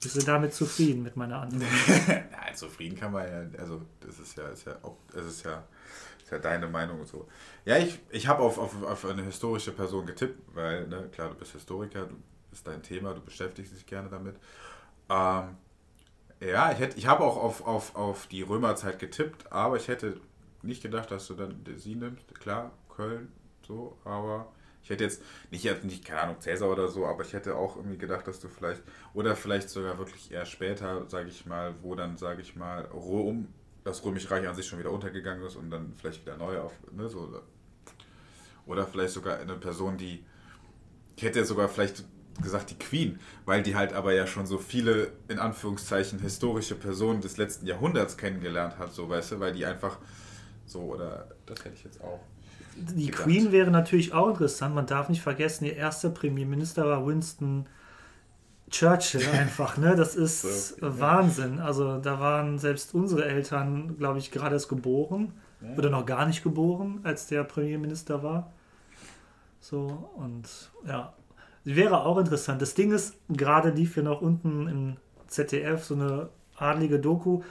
[0.00, 1.68] Bist du damit zufrieden mit meiner Antwort?
[2.08, 5.64] Nein, zufrieden kann man ja, also das ist ja, ist ja, auch, das ist ja,
[6.28, 7.26] ist ja deine Meinung und so.
[7.64, 11.36] Ja, ich, ich habe auf, auf, auf eine historische Person getippt, weil, ne, klar, du
[11.36, 12.16] bist Historiker, du
[12.52, 14.36] ist dein Thema, du beschäftigst dich gerne damit.
[15.08, 15.56] Ähm,
[16.40, 20.20] ja, ich, ich habe auch auf, auf, auf die Römerzeit getippt, aber ich hätte
[20.62, 22.38] nicht gedacht, dass du dann sie nimmst.
[22.38, 23.32] Klar, Köln,
[23.66, 27.32] so, aber ich hätte jetzt nicht, jetzt nicht, keine Ahnung, Cäsar oder so, aber ich
[27.32, 28.82] hätte auch irgendwie gedacht, dass du vielleicht,
[29.14, 33.48] oder vielleicht sogar wirklich eher später, sage ich mal, wo dann, sage ich mal, Rom,
[33.84, 36.72] das Römische Reich an sich schon wieder untergegangen ist und dann vielleicht wieder neu auf,
[36.92, 37.42] ne, so.
[38.66, 40.24] Oder vielleicht sogar eine Person, die,
[41.16, 42.04] ich hätte sogar vielleicht
[42.42, 47.20] gesagt die Queen, weil die halt aber ja schon so viele, in Anführungszeichen, historische Personen
[47.20, 49.98] des letzten Jahrhunderts kennengelernt hat, so weißt du, weil die einfach
[50.66, 52.20] so, oder das hätte ich jetzt auch.
[52.76, 53.24] Die gedacht.
[53.24, 54.74] Queen wäre natürlich auch interessant.
[54.74, 57.66] Man darf nicht vergessen, ihr erster Premierminister war Winston
[58.70, 59.94] Churchill einfach, ne?
[59.96, 61.58] Das ist so, Wahnsinn.
[61.58, 65.76] Also da waren selbst unsere Eltern, glaube ich, gerade erst geboren ja.
[65.76, 68.52] oder noch gar nicht geboren, als der Premierminister war.
[69.60, 70.48] So, und
[70.86, 71.12] ja,
[71.64, 72.62] wäre auch interessant.
[72.62, 77.42] Das Ding ist, gerade lief ja noch unten im ZDF so eine adlige Doku.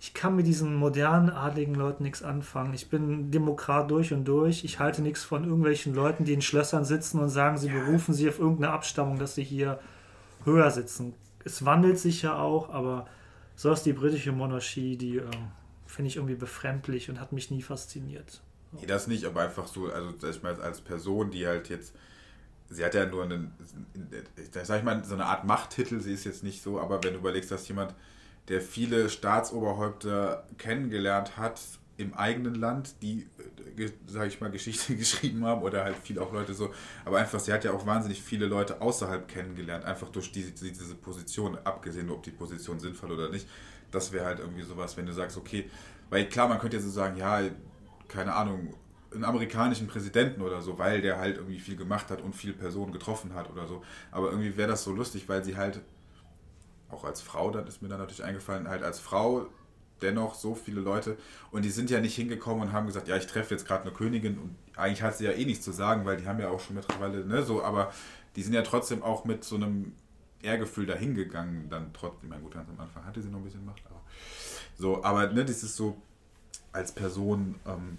[0.00, 2.74] Ich kann mit diesen modernen adligen Leuten nichts anfangen.
[2.74, 4.64] Ich bin Demokrat durch und durch.
[4.64, 8.28] Ich halte nichts von irgendwelchen Leuten, die in Schlössern sitzen und sagen, sie berufen sich
[8.28, 9.78] auf irgendeine Abstammung, dass sie hier
[10.44, 11.14] höher sitzen.
[11.44, 13.06] Es wandelt sich ja auch, aber
[13.56, 15.30] so ist die britische Monarchie, die äh,
[15.86, 18.40] finde ich irgendwie befremdlich und hat mich nie fasziniert.
[18.72, 21.94] Nee, das nicht, aber einfach so, also ich meine, als Person, die halt jetzt
[22.68, 23.52] sie hat ja nur einen,
[24.62, 27.18] sag ich mal, so eine Art Machttitel, sie ist jetzt nicht so, aber wenn du
[27.18, 27.94] überlegst, dass jemand,
[28.48, 31.60] der viele Staatsoberhäupter kennengelernt hat
[31.96, 33.26] im eigenen Land, die,
[34.06, 36.72] sag ich mal, Geschichte geschrieben haben oder halt viele auch Leute so,
[37.04, 40.94] aber einfach, sie hat ja auch wahnsinnig viele Leute außerhalb kennengelernt, einfach durch diese, diese
[40.96, 43.46] Position, abgesehen, ob die Position sinnvoll oder nicht,
[43.90, 45.70] das wäre halt irgendwie sowas, wenn du sagst, okay,
[46.10, 47.42] weil klar, man könnte ja so sagen, ja,
[48.08, 48.74] keine Ahnung,
[49.12, 52.92] einen amerikanischen Präsidenten oder so, weil der halt irgendwie viel gemacht hat und viele Personen
[52.92, 53.82] getroffen hat oder so.
[54.10, 55.80] Aber irgendwie wäre das so lustig, weil sie halt,
[56.90, 59.46] auch als Frau, dann ist mir dann natürlich eingefallen, halt als Frau
[60.02, 61.16] dennoch so viele Leute
[61.50, 63.92] und die sind ja nicht hingekommen und haben gesagt, ja, ich treffe jetzt gerade eine
[63.92, 66.60] Königin und eigentlich hat sie ja eh nichts zu sagen, weil die haben ja auch
[66.60, 67.92] schon mittlerweile, ne, so, aber
[68.36, 69.92] die sind ja trotzdem auch mit so einem
[70.42, 73.82] Ehrgefühl dahingegangen, dann trotzdem, mein gut, ganz am Anfang hatte sie noch ein bisschen Macht,
[73.86, 74.02] aber
[74.76, 75.96] so, aber ne, das ist so
[76.72, 77.98] als Person, ähm,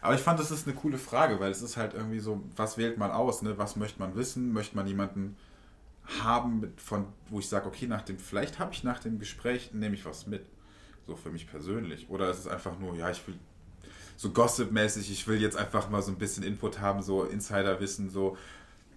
[0.00, 2.78] aber ich fand, das ist eine coole Frage, weil es ist halt irgendwie so, was
[2.78, 3.58] wählt man aus, ne?
[3.58, 4.52] Was möchte man wissen?
[4.52, 5.36] Möchte man jemanden
[6.22, 9.70] haben, mit, von, wo ich sage, okay, nach dem, vielleicht habe ich nach dem Gespräch,
[9.72, 10.46] nehme ich was mit.
[11.08, 12.08] So für mich persönlich.
[12.08, 13.34] Oder ist es einfach nur, ja, ich will
[14.16, 18.36] so Gossip-mäßig, ich will jetzt einfach mal so ein bisschen Input haben, so Insider-Wissen, so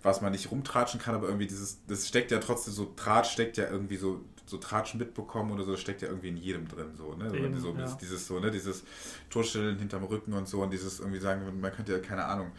[0.03, 3.57] was man nicht rumtratschen kann, aber irgendwie dieses, das steckt ja trotzdem so, Draht steckt
[3.57, 4.21] ja irgendwie so
[4.51, 7.33] so Tratschen mitbekommen oder so, steckt ja irgendwie in jedem drin, so, ne?
[7.33, 7.97] Eben, so, ja.
[8.01, 8.83] dieses, so, ne, dieses
[9.29, 12.51] Torstellen hinterm Rücken und so und dieses irgendwie sagen, man könnte ja, keine Ahnung,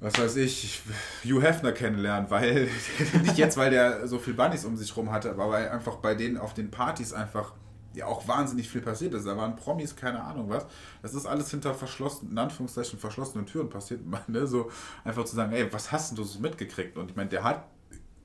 [0.00, 0.80] was weiß ich,
[1.24, 2.68] Hugh Hefner kennenlernen, weil,
[3.22, 6.14] nicht jetzt, weil der so viel Bunnies um sich rum hatte, aber weil einfach bei
[6.14, 7.52] denen auf den Partys einfach
[7.98, 9.26] ja auch wahnsinnig viel passiert ist.
[9.26, 10.66] Da waren Promis, keine Ahnung was.
[11.02, 14.00] Das ist alles hinter verschlossenen, in Anführungszeichen verschlossenen Türen passiert.
[14.28, 14.46] Ne?
[14.46, 14.70] So
[15.04, 16.96] einfach zu sagen, ey, was hast du so mitgekriegt?
[16.96, 17.64] Und ich meine, der hat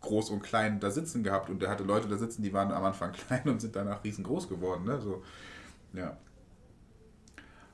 [0.02, 2.84] groß und klein da sitzen gehabt und der hatte Leute da sitzen, die waren am
[2.84, 4.84] Anfang klein und sind danach riesengroß geworden.
[4.84, 5.00] Ne?
[5.02, 5.24] So,
[5.94, 6.18] ja.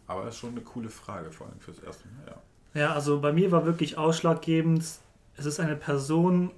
[0.07, 2.05] Aber ist schon eine coole Frage, vor allem fürs Erste.
[2.25, 2.81] Ja.
[2.81, 4.83] ja, also bei mir war wirklich ausschlaggebend,
[5.35, 6.51] es ist eine Person,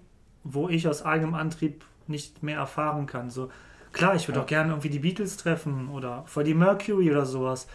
[0.44, 3.30] wo ich aus eigenem Antrieb nicht mehr erfahren kann.
[3.30, 3.50] So,
[3.92, 4.44] klar, ich würde ja.
[4.44, 7.68] auch gerne irgendwie die Beatles treffen oder Freddie Mercury oder sowas.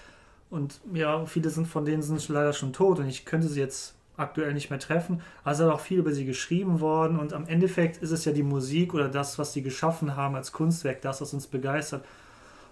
[0.51, 3.95] Und ja, viele sind von denen sind leider schon tot und ich könnte sie jetzt
[4.17, 5.21] aktuell nicht mehr treffen.
[5.45, 8.95] Also auch viel über sie geschrieben worden und am Endeffekt ist es ja die Musik
[8.95, 12.05] oder das, was sie geschaffen haben als Kunstwerk, das, was uns begeistert.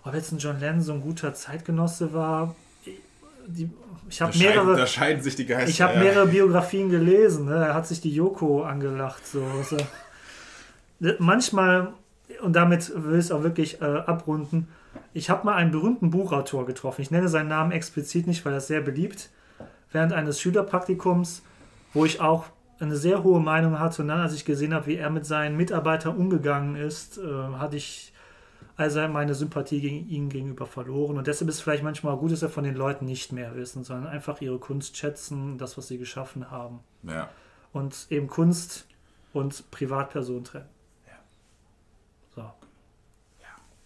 [0.04, 2.54] Ob jetzt ein John Lennon so ein guter Zeitgenosse war,
[3.46, 3.70] die,
[4.08, 5.68] ich habe mehrere, da sich die Geister.
[5.68, 6.00] Ich habe ja.
[6.00, 7.46] mehrere Biografien gelesen.
[7.46, 7.54] Ne?
[7.54, 9.26] Er hat sich die Yoko angelacht.
[9.26, 9.42] So.
[9.58, 9.76] Also,
[11.18, 11.92] manchmal,
[12.42, 14.68] und damit will ich es auch wirklich äh, abrunden,
[15.12, 17.02] ich habe mal einen berühmten Buchautor getroffen.
[17.02, 19.30] Ich nenne seinen Namen explizit nicht, weil er sehr beliebt
[19.92, 21.42] während eines Schülerpraktikums,
[21.92, 22.46] wo ich auch
[22.80, 24.02] eine sehr hohe Meinung hatte.
[24.02, 27.22] Und dann, als ich gesehen habe, wie er mit seinen Mitarbeitern umgegangen ist, äh,
[27.58, 28.12] hatte ich
[28.76, 31.16] also meine Sympathie gegen ihn gegenüber verloren.
[31.16, 33.84] Und deshalb ist es vielleicht manchmal gut, dass wir von den Leuten nicht mehr wissen,
[33.84, 36.80] sondern einfach ihre Kunst schätzen, das, was sie geschaffen haben.
[37.04, 37.28] Ja.
[37.72, 38.88] Und eben Kunst
[39.32, 40.68] und Privatperson trennen.
[42.34, 42.50] So.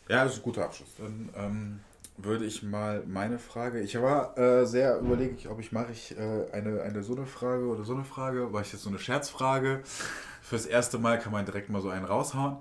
[0.08, 0.88] Ja, das ist ein guter Abschluss.
[0.98, 1.80] Dann ähm,
[2.16, 3.80] würde ich mal meine Frage.
[3.80, 7.26] Ich war äh, sehr überlege ich, ob ich mache ich äh, eine, eine so eine
[7.26, 9.82] Frage oder so eine Frage, war ich jetzt so eine Scherzfrage.
[10.42, 12.56] Fürs erste Mal kann man direkt mal so einen raushauen.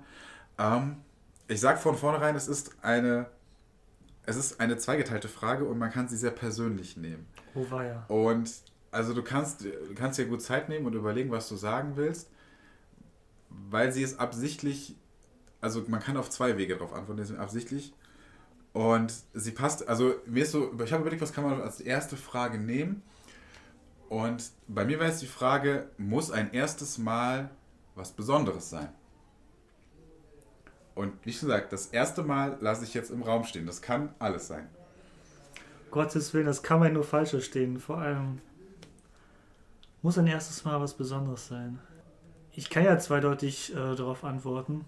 [0.58, 0.96] Ähm,
[1.48, 3.26] ich sage von vornherein, es ist eine
[4.28, 7.26] es ist eine zweigeteilte Frage und man kann sie sehr persönlich nehmen.
[7.54, 8.04] Oh weia.
[8.08, 8.52] Und
[8.90, 12.28] also du kannst, du kannst dir gut Zeit nehmen und überlegen, was du sagen willst,
[13.48, 14.96] weil sie ist absichtlich,
[15.60, 17.92] also man kann auf zwei Wege darauf antworten, sind absichtlich.
[18.72, 22.16] Und sie passt, also mir ist so, ich habe überlegt, was kann man als erste
[22.16, 23.02] Frage nehmen.
[24.08, 27.50] Und bei mir wäre jetzt die Frage, muss ein erstes Mal
[27.94, 28.88] was Besonderes sein?
[30.94, 33.66] Und wie gesagt, das erste Mal lasse ich jetzt im Raum stehen.
[33.66, 34.68] Das kann alles sein.
[35.90, 37.78] Gottes Willen, das kann man nur falsch verstehen.
[37.78, 38.40] Vor allem
[40.02, 41.78] muss ein erstes Mal was Besonderes sein.
[42.52, 44.84] Ich kann ja zweideutig äh, darauf antworten.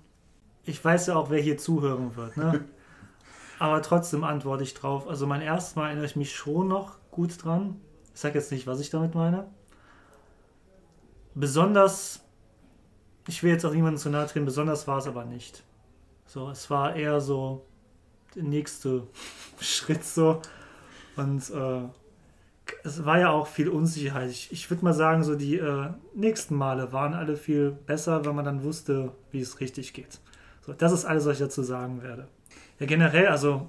[0.71, 2.65] Ich weiß ja auch, wer hier zuhören wird, ne?
[3.59, 5.09] Aber trotzdem antworte ich drauf.
[5.09, 7.81] Also mein erstes Mal erinnere ich mich schon noch gut dran.
[8.15, 9.49] Ich sage jetzt nicht, was ich damit meine.
[11.35, 12.25] Besonders,
[13.27, 15.65] ich will jetzt auch niemandem zu nahe treten, besonders war es aber nicht.
[16.25, 17.67] So, es war eher so
[18.37, 19.09] der nächste
[19.61, 20.41] Schritt so.
[21.17, 21.83] Und äh,
[22.85, 24.31] es war ja auch viel Unsicherheit.
[24.31, 28.37] Ich, ich würde mal sagen, so die äh, nächsten Male waren alle viel besser, wenn
[28.37, 30.21] man dann wusste, wie es richtig geht.
[30.61, 32.29] So, das ist alles, was ich dazu sagen werde.
[32.79, 33.69] Ja, generell, also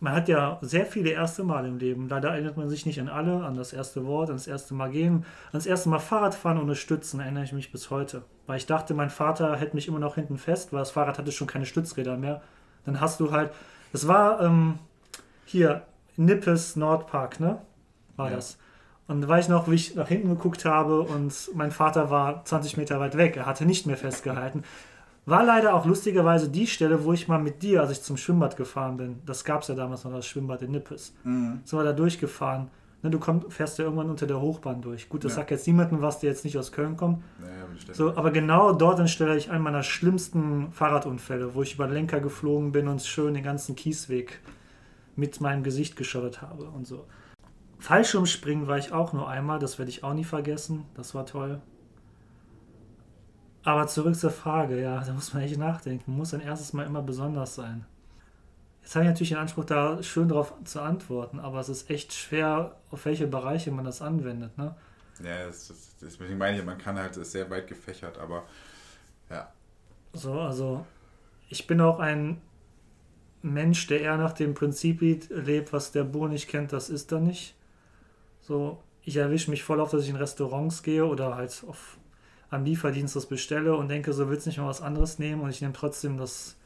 [0.00, 2.08] man hat ja sehr viele erste Mal im Leben.
[2.08, 4.90] Leider erinnert man sich nicht an alle, an das erste Wort, an das erste Mal
[4.90, 8.22] gehen, an das erste Mal Fahrradfahren ohne Stützen, erinnere ich mich bis heute.
[8.46, 11.32] Weil ich dachte, mein Vater hält mich immer noch hinten fest, weil das Fahrrad hatte
[11.32, 12.42] schon keine Stützräder mehr.
[12.84, 13.50] Dann hast du halt,
[13.92, 14.78] das war ähm,
[15.46, 15.82] hier,
[16.16, 17.62] Nippes Nordpark, ne?
[18.16, 18.36] War Ja.
[18.36, 18.58] das.
[19.06, 22.44] Und da weiß ich noch, wie ich nach hinten geguckt habe und mein Vater war
[22.44, 23.36] 20 Meter weit weg.
[23.36, 24.62] Er hatte nicht mehr festgehalten.
[25.26, 28.56] War leider auch lustigerweise die Stelle, wo ich mal mit dir, als ich zum Schwimmbad
[28.56, 31.14] gefahren bin, das gab es ja damals noch, das Schwimmbad in Nippes.
[31.24, 32.68] Sind wir da durchgefahren.
[33.02, 35.10] Ne, du komm, fährst ja irgendwann unter der Hochbahn durch.
[35.10, 35.36] Gut, das Ja.
[35.36, 37.22] sagt jetzt niemandem was, der jetzt nicht aus Köln kommt.
[37.38, 41.92] Naja, So, aber genau dort entstelle ich einen meiner schlimmsten Fahrradunfälle, wo ich über den
[41.94, 44.40] Lenker geflogen bin und schön den ganzen Kiesweg
[45.16, 47.04] mit meinem Gesicht geschottet habe und so.
[47.78, 50.86] Fallschirmspringen war ich auch nur einmal, das werde ich auch nie vergessen.
[50.94, 51.60] Das war toll.
[53.64, 56.16] Aber zurück zur Frage, ja, da muss man echt nachdenken.
[56.16, 57.86] Muss ein erstes Mal immer besonders sein?
[58.82, 62.12] Jetzt habe ich natürlich den Anspruch, da schön drauf zu antworten, aber es ist echt
[62.12, 64.58] schwer, auf welche Bereiche man das anwendet.
[64.58, 64.76] Ne?
[65.22, 68.44] Ja, das, das, deswegen meine ich, man kann halt, ist sehr weit gefächert, aber
[69.30, 69.50] ja.
[70.12, 70.84] So, also
[71.48, 72.42] ich bin auch ein
[73.40, 77.20] Mensch, der eher nach dem Prinzip lebt, was der Bo nicht kennt, das ist er
[77.20, 77.54] nicht.
[78.40, 81.96] So, ich erwische mich voll auf, dass ich in Restaurants gehe oder halt auf,
[82.54, 85.50] am Lieferdienst das bestelle und denke, so willst du nicht mal was anderes nehmen und
[85.50, 86.56] ich nehme trotzdem das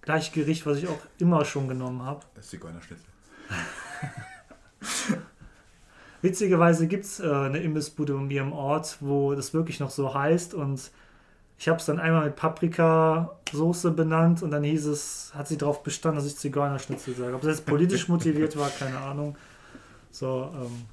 [0.00, 2.20] gleiche Gericht, was ich auch immer schon genommen habe.
[2.34, 3.06] Das ist Zigeunerschnitzel.
[6.22, 10.14] Witzigerweise gibt es äh, eine Imbissbude bei mir im Ort, wo das wirklich noch so
[10.14, 10.90] heißt und
[11.58, 15.84] ich habe es dann einmal mit Paprikasoße benannt und dann hieß es, hat sie darauf
[15.84, 17.34] bestanden, dass ich Zigeunerschnitzel sage.
[17.34, 19.36] Ob das jetzt politisch motiviert war, keine Ahnung.
[20.10, 20.86] So, ähm,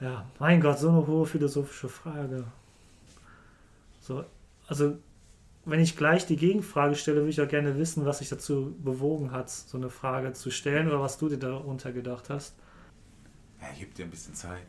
[0.00, 2.44] ja, mein Gott, so eine hohe philosophische Frage.
[4.08, 4.24] So,
[4.66, 4.96] also,
[5.66, 9.32] wenn ich gleich die Gegenfrage stelle, würde ich auch gerne wissen, was sich dazu bewogen
[9.32, 12.54] hat, so eine Frage zu stellen oder was du dir darunter gedacht hast.
[13.60, 14.64] Ja, gib dir ein bisschen Zeit.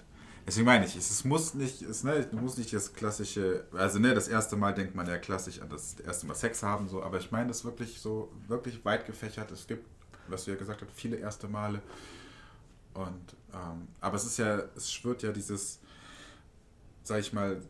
[0.45, 4.13] Deswegen meine ich, es, muss nicht, es, ne, du musst nicht das klassische, also ne,
[4.13, 7.17] das erste Mal denkt man ja klassisch an das erste Mal Sex haben, so, aber
[7.19, 9.51] ich meine das wirklich so, wirklich weit gefächert.
[9.51, 9.85] Es gibt,
[10.27, 11.81] was du ja gesagt hast, viele erste Male.
[12.93, 15.79] Und, ähm, aber es ist ja, es schwört ja dieses,
[17.03, 17.61] sag ich mal,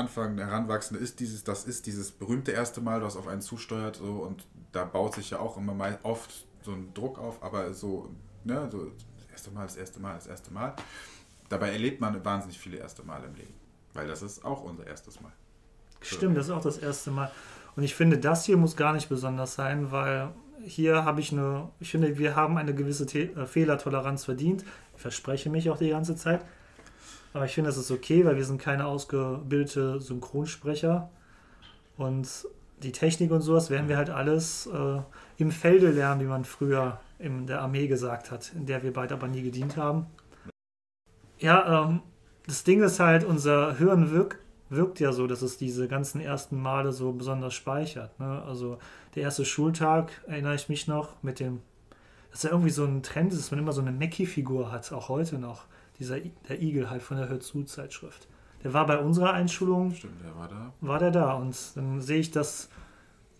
[0.00, 4.12] Anfang, Heranwachsende ist dieses, das ist dieses berühmte erste Mal, was auf einen zusteuert, so,
[4.12, 8.10] und da baut sich ja auch immer mal oft so ein Druck auf, aber so,
[8.44, 10.74] ne, so, das erste Mal, das erste Mal, das erste Mal.
[11.48, 13.54] Dabei erlebt man wahnsinnig viele erste Mal im Leben.
[13.92, 15.32] Weil das ist auch unser erstes Mal.
[16.00, 17.30] Stimmt, das ist auch das erste Mal.
[17.76, 20.30] Und ich finde, das hier muss gar nicht besonders sein, weil
[20.64, 24.64] hier habe ich eine, ich finde, wir haben eine gewisse The äh, Fehlertoleranz verdient.
[24.94, 26.44] Ich verspreche mich auch die ganze Zeit.
[27.32, 31.10] Aber ich finde, das ist okay, weil wir sind keine ausgebildete Synchronsprecher.
[31.96, 32.46] Und
[32.82, 35.00] die Technik und sowas werden wir halt alles äh,
[35.38, 39.14] im Felde lernen, wie man früher in der Armee gesagt hat, in der wir beide
[39.14, 40.06] aber nie gedient haben.
[41.38, 42.00] Ja, ähm,
[42.46, 44.38] das Ding ist halt, unser Hirn wirkt,
[44.70, 48.18] wirkt ja so, dass es diese ganzen ersten Male so besonders speichert.
[48.18, 48.42] Ne?
[48.46, 48.78] Also
[49.14, 51.60] der erste Schultag, erinnere ich mich noch, mit dem,
[52.30, 55.08] dass ja irgendwie so ein Trend ist, dass man immer so eine Mackie-Figur hat, auch
[55.08, 55.64] heute noch.
[56.00, 58.26] Dieser, der Igel halt von der Hör zu Zeitschrift.
[58.64, 59.94] Der war bei unserer Einschulung.
[59.94, 60.72] Stimmt, der war da.
[60.80, 61.34] War der da.
[61.34, 62.68] Und dann sehe ich, dass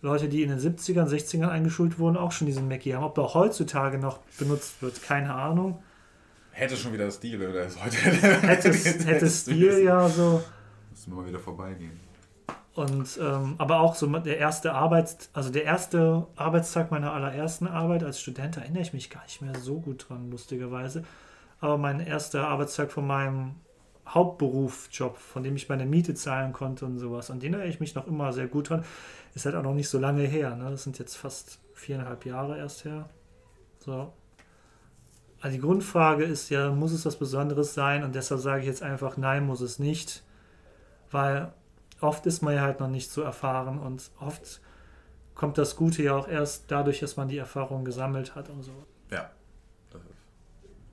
[0.02, 3.04] Leute, die in den 70ern, 60ern eingeschult wurden, auch schon diesen Mackie haben.
[3.04, 5.82] Ob der heutzutage noch benutzt wird, keine Ahnung.
[6.52, 7.96] Hätte schon wieder Stil, oder ist heute.
[7.96, 8.72] Hätte,
[9.06, 10.42] hätte Stil, ja, so.
[10.90, 11.98] Müssen wir mal wieder vorbeigehen.
[12.74, 18.04] Und ähm, aber auch so der erste Arbeits, also der erste Arbeitstag meiner allerersten Arbeit
[18.04, 21.04] als Student, da erinnere ich mich gar nicht mehr so gut dran, lustigerweise.
[21.60, 23.56] Aber mein erster Arbeitstag von meinem
[24.08, 27.94] Hauptberufsjob, von dem ich meine Miete zahlen konnte und sowas, an den erinnere ich mich
[27.94, 28.84] noch immer sehr gut dran.
[29.34, 30.70] Ist halt auch noch nicht so lange her, ne?
[30.70, 33.08] Das sind jetzt fast viereinhalb Jahre erst her.
[33.78, 34.12] So.
[35.40, 38.04] Also die Grundfrage ist ja, muss es was Besonderes sein?
[38.04, 40.22] Und deshalb sage ich jetzt einfach, nein, muss es nicht.
[41.10, 41.52] Weil
[42.00, 44.60] oft ist man ja halt noch nicht so erfahren und oft
[45.34, 48.72] kommt das Gute ja auch erst dadurch, dass man die Erfahrung gesammelt hat und so.
[49.10, 49.30] Ja.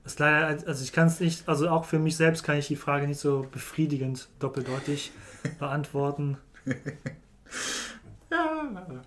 [0.04, 2.76] Ist leider, also ich kann es nicht, also auch für mich selbst kann ich die
[2.76, 5.12] Frage nicht so befriedigend doppeldeutig
[5.58, 6.38] beantworten.
[8.30, 9.02] ja.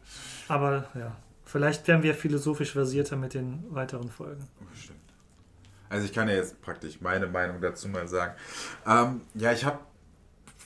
[0.48, 4.48] Aber ja, vielleicht werden wir philosophisch versierter mit den weiteren Folgen.
[4.72, 5.00] Bestimmt.
[5.90, 8.34] Also ich kann ja jetzt praktisch meine Meinung dazu mal sagen.
[8.88, 9.80] Ähm, ja, ich habe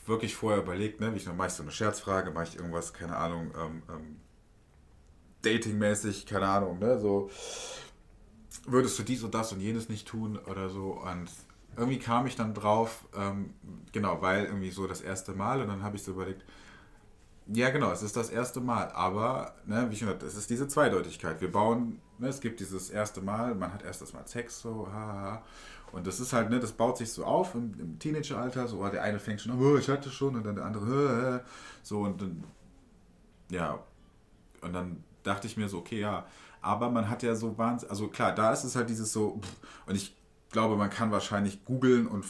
[0.05, 2.93] wirklich vorher überlegt, ne, wie ich noch mache ich so eine Scherzfrage, mache ich irgendwas,
[2.93, 4.15] keine Ahnung, ähm, ähm,
[5.41, 7.29] datingmäßig, keine Ahnung, ne, so
[8.65, 10.99] würdest du dies und das und jenes nicht tun oder so?
[11.01, 11.29] Und
[11.77, 13.53] irgendwie kam ich dann drauf, ähm,
[13.91, 16.45] genau, weil irgendwie so das erste Mal und dann habe ich so überlegt,
[17.47, 20.67] ja genau, es ist das erste Mal, aber, ne, wie schon gesagt, es ist diese
[20.67, 21.41] Zweideutigkeit.
[21.41, 24.87] Wir bauen, ne, es gibt dieses erste Mal, man hat erst das Mal Sex, so,
[24.91, 25.43] haha,
[25.91, 29.03] und das ist halt, ne, das baut sich so auf im, im Teenageralter, so, der
[29.03, 31.43] eine fängt schon an, oh, ich hatte schon, und dann der andere,
[31.83, 32.43] so, und dann,
[33.49, 33.79] ja,
[34.61, 36.25] und dann dachte ich mir so, okay, ja,
[36.65, 39.39] aber man hat ja so wahnsinnig, also klar, da ist es halt dieses so,
[39.85, 40.15] und ich
[40.51, 42.25] glaube, man kann wahrscheinlich googeln und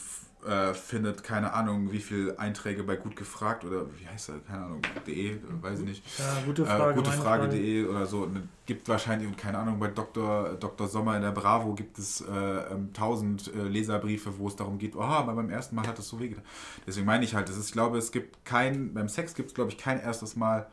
[0.46, 4.64] äh, findet, keine Ahnung, wie viele Einträge bei gut gefragt oder wie heißt das, keine
[4.64, 6.18] Ahnung, de, weiß ich nicht.
[6.18, 6.92] Ja, gute Frage.
[6.92, 7.90] Äh, gutefrage.de Frage.
[7.90, 8.28] oder so.
[8.64, 10.54] Gibt wahrscheinlich, keine Ahnung, bei Dr.
[10.54, 10.86] Dr.
[10.86, 14.94] Sommer in der Bravo gibt es äh, ähm, tausend äh, Leserbriefe, wo es darum geht,
[14.94, 16.44] oh, aber beim ersten Mal hat es so wehgetan.
[16.86, 19.54] Deswegen meine ich halt, das ist, ich glaube, es gibt kein, beim Sex gibt es,
[19.54, 20.68] glaube ich, kein erstes Mal,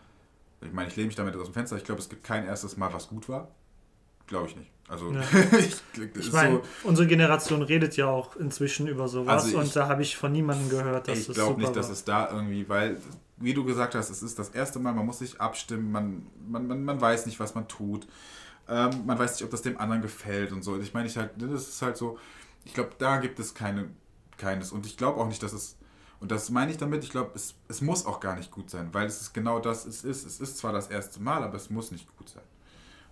[0.65, 2.78] ich meine, ich lehne mich damit aus dem Fenster, ich glaube, es gibt kein erstes
[2.78, 3.49] Mal, was gut war.
[4.28, 4.71] Glaube ich nicht.
[4.88, 5.21] Also, ja.
[5.60, 5.82] ich,
[6.17, 9.88] ich meine, so, unsere Generation redet ja auch inzwischen über sowas also ich, und da
[9.88, 12.97] habe ich von niemandem gehört, dass ich Ich glaube nicht, dass es da irgendwie, weil,
[13.38, 16.67] wie du gesagt hast, es ist das erste Mal, man muss sich abstimmen, man, man,
[16.67, 18.08] man, man weiß nicht, was man tut,
[18.67, 20.80] ähm, man weiß nicht, ob das dem anderen gefällt und so.
[20.80, 22.17] Ich meine, ich halt, das ist halt so,
[22.65, 23.89] ich glaube, da gibt es keine,
[24.38, 25.78] keines und ich glaube auch nicht, dass es
[26.23, 28.93] und das meine ich damit, ich glaube, es, es muss auch gar nicht gut sein,
[28.93, 30.25] weil es ist genau das, es ist.
[30.25, 32.43] Es ist zwar das erste Mal, aber es muss nicht gut sein.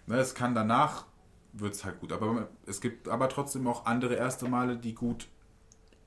[0.07, 1.03] Ne, es kann danach
[1.51, 2.13] wird es halt gut.
[2.13, 5.27] Aber es gibt aber trotzdem auch andere erste Male, die gut,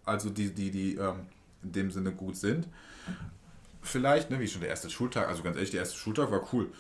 [0.06, 1.26] also die, die, die ähm,
[1.62, 2.68] in dem Sinne gut sind.
[3.82, 6.72] Vielleicht, ne, wie schon der erste Schultag, also ganz ehrlich, der erste Schultag war cool.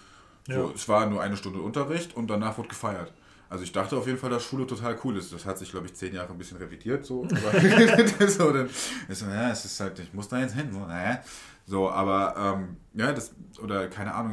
[0.48, 0.54] Ja.
[0.54, 3.12] So, es war nur eine Stunde Unterricht und danach wurde gefeiert.
[3.48, 5.32] Also ich dachte auf jeden Fall, dass Schule total cool ist.
[5.32, 7.04] Das hat sich, glaube ich, zehn Jahre ein bisschen revidiert.
[7.04, 8.66] So, aber so, dann
[9.08, 10.72] ist so, ja, es ist halt, ich muss da jetzt hin.
[10.72, 11.20] So, naja.
[11.66, 14.32] so aber ähm, ja, das, oder keine Ahnung,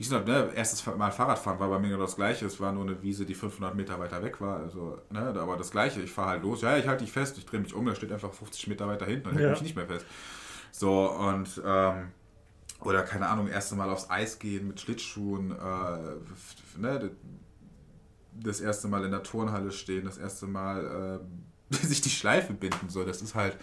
[0.00, 2.46] wie gesagt, ne, erstes Mal Fahrradfahren war bei mir genau das Gleiche.
[2.46, 4.60] Es war nur eine Wiese, die 500 Meter weiter weg war.
[4.60, 6.00] Also, ne, aber das Gleiche.
[6.00, 6.62] Ich fahre halt los.
[6.62, 7.36] Ja, ich halte dich fest.
[7.36, 7.84] Ich drehe mich um.
[7.84, 9.24] Der steht einfach 50 Meter weiter hinten.
[9.24, 9.40] Dann ja.
[9.40, 10.06] hält mich nicht mehr fest.
[10.72, 12.12] So, und, ähm,
[12.80, 15.50] oder keine Ahnung, erste Mal aufs Eis gehen mit Schlittschuhen.
[15.50, 17.10] Äh, ne,
[18.42, 20.04] das erste Mal in der Turnhalle stehen.
[20.04, 21.20] Das erste Mal
[21.72, 22.88] äh, sich die Schleife binden.
[22.88, 23.56] So, das ist halt.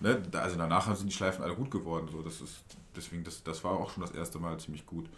[0.00, 2.08] Ne, also danach sind die Schleifen alle gut geworden.
[2.12, 2.62] So, das ist
[2.94, 5.08] deswegen, das, das war auch schon das erste Mal ziemlich gut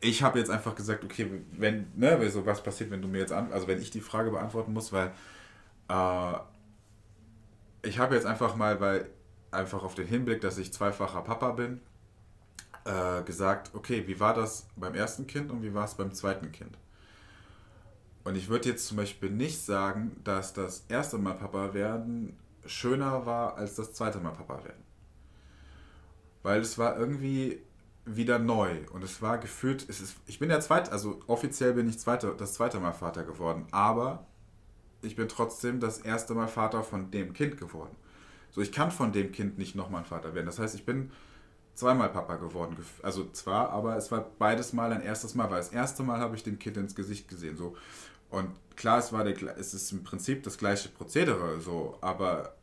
[0.00, 3.32] ich habe jetzt einfach gesagt, okay, wenn, ne, so was passiert, wenn du mir jetzt
[3.32, 5.12] an, also wenn ich die Frage beantworten muss, weil
[5.88, 6.32] äh,
[7.82, 9.08] ich habe jetzt einfach mal, weil
[9.50, 11.80] einfach auf den Hinblick, dass ich zweifacher Papa bin,
[12.84, 16.52] äh, gesagt, okay, wie war das beim ersten Kind und wie war es beim zweiten
[16.52, 16.76] Kind?
[18.26, 23.24] Und ich würde jetzt zum Beispiel nicht sagen, dass das erste Mal Papa werden schöner
[23.24, 24.82] war als das zweite Mal Papa werden.
[26.42, 27.62] Weil es war irgendwie
[28.04, 28.78] wieder neu.
[28.90, 32.34] Und es war gefühlt, es ist, ich bin der zweite, also offiziell bin ich zweite,
[32.36, 34.26] das zweite Mal Vater geworden, aber
[35.02, 37.94] ich bin trotzdem das erste Mal Vater von dem Kind geworden.
[38.50, 40.46] So, ich kann von dem Kind nicht nochmal Vater werden.
[40.46, 41.12] Das heißt, ich bin
[41.76, 42.76] zweimal Papa geworden.
[43.02, 46.34] Also zwar, aber es war beides Mal ein erstes Mal, weil das erste Mal habe
[46.34, 47.56] ich dem Kind ins Gesicht gesehen.
[47.56, 47.76] So.
[48.36, 52.54] Und klar, es war der, es ist im Prinzip das gleiche Prozedere, so, aber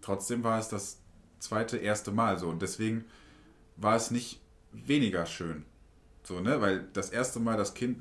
[0.00, 0.98] trotzdem war es das
[1.38, 2.48] zweite, erste Mal so.
[2.48, 3.04] Und deswegen
[3.76, 4.40] war es nicht
[4.72, 5.64] weniger schön.
[6.22, 6.60] So, ne?
[6.60, 7.98] Weil das erste Mal das Kind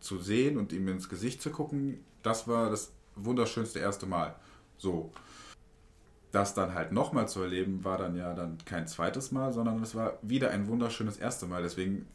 [0.00, 4.34] zu sehen und ihm ins Gesicht zu gucken, das war das wunderschönste erste Mal.
[4.78, 5.12] So.
[6.32, 9.94] Das dann halt nochmal zu erleben, war dann ja dann kein zweites Mal, sondern es
[9.94, 11.62] war wieder ein wunderschönes erste Mal.
[11.62, 12.06] Deswegen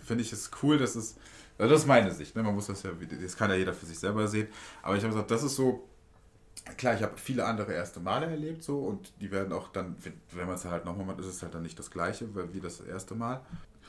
[0.00, 1.16] finde ich es cool, dass es.
[1.58, 2.42] Also das ist meine Sicht, ne?
[2.42, 2.90] Man muss das ja,
[3.22, 4.48] das kann ja jeder für sich selber sehen.
[4.82, 5.88] Aber ich habe gesagt, das ist so.
[6.76, 9.94] Klar, ich habe viele andere erste Male erlebt so und die werden auch dann,
[10.32, 12.80] wenn man es halt nochmal macht, ist es halt dann nicht das gleiche wie das
[12.80, 13.40] erste Mal.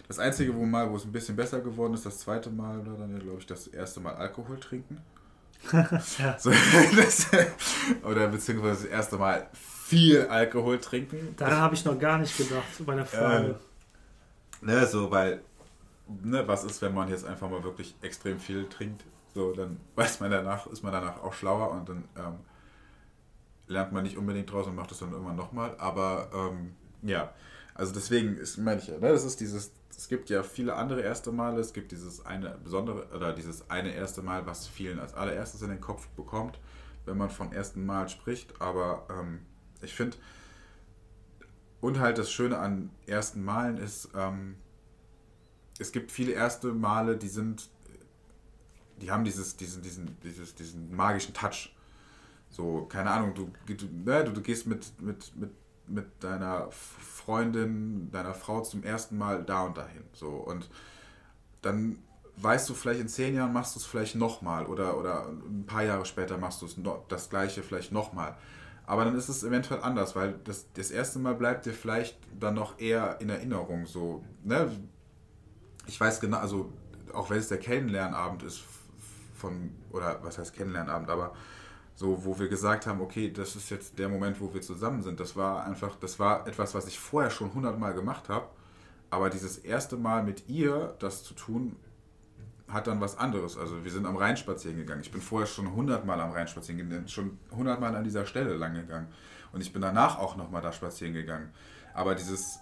[0.07, 2.91] Das einzige wo mal, wo es ein bisschen besser geworden ist, das zweite Mal oder
[2.93, 5.01] dann ja, glaube ich, das erste Mal Alkohol trinken.
[5.71, 6.37] ja.
[6.37, 6.51] so,
[6.95, 7.27] das,
[8.03, 11.33] oder beziehungsweise das erste Mal viel Alkohol trinken.
[11.35, 13.55] Daran habe ich noch gar nicht gedacht bei der Frage.
[14.61, 15.41] Äh, ne, so, weil,
[16.23, 19.03] ne, was ist, wenn man jetzt einfach mal wirklich extrem viel trinkt?
[19.33, 22.35] So, dann weiß man danach, ist man danach auch schlauer und dann ähm,
[23.67, 25.75] lernt man nicht unbedingt draus und macht es dann irgendwann nochmal.
[25.77, 27.33] Aber ähm, ja,
[27.75, 31.59] also deswegen ist, meine ne, das ist dieses, es gibt ja viele andere erste Male,
[31.59, 35.69] es gibt dieses eine besondere, oder dieses eine erste Mal, was vielen als allererstes in
[35.69, 36.59] den Kopf bekommt,
[37.05, 38.61] wenn man vom ersten Mal spricht.
[38.61, 39.39] Aber ähm,
[39.81, 40.17] ich finde,
[41.81, 44.55] und halt das Schöne an ersten Malen ist, ähm,
[45.79, 47.69] es gibt viele erste Male, die sind,
[49.01, 51.75] die haben dieses, diesen, diesen, dieses, diesen magischen Touch.
[52.49, 53.51] So, keine Ahnung, du,
[54.05, 55.51] ne, du, du gehst mit, mit, mit,
[55.87, 60.03] mit deiner Freundin, deiner Frau zum ersten Mal da und dahin.
[60.13, 60.69] So, und
[61.61, 61.99] dann
[62.37, 65.83] weißt du, vielleicht in zehn Jahren machst du es vielleicht nochmal oder, oder ein paar
[65.83, 68.35] Jahre später machst du es no, das gleiche vielleicht nochmal.
[68.85, 72.53] Aber dann ist es eventuell anders, weil das, das erste Mal bleibt dir vielleicht dann
[72.53, 73.85] noch eher in Erinnerung.
[73.85, 74.71] So, ne?
[75.87, 76.71] Ich weiß genau, also
[77.13, 78.61] auch wenn es der Kennenlernabend ist
[79.35, 81.33] von, oder was heißt Kennenlernabend, aber
[81.95, 85.19] so, wo wir gesagt haben, okay, das ist jetzt der Moment, wo wir zusammen sind.
[85.19, 88.47] Das war einfach, das war etwas, was ich vorher schon hundertmal gemacht habe.
[89.09, 91.75] Aber dieses erste Mal mit ihr das zu tun,
[92.67, 93.57] hat dann was anderes.
[93.57, 95.01] Also wir sind am Rhein spazieren gegangen.
[95.01, 98.73] Ich bin vorher schon hundertmal am Rhein spazieren gegangen, schon hundertmal an dieser Stelle lang
[98.73, 99.07] gegangen.
[99.53, 101.51] Und ich bin danach auch nochmal da spazieren gegangen.
[101.93, 102.59] Aber dieses,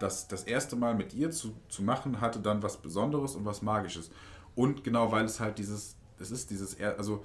[0.00, 3.62] das, das erste Mal mit ihr zu, zu machen, hatte dann was Besonderes und was
[3.62, 4.10] Magisches.
[4.54, 7.24] Und genau, weil es halt dieses, es ist dieses, also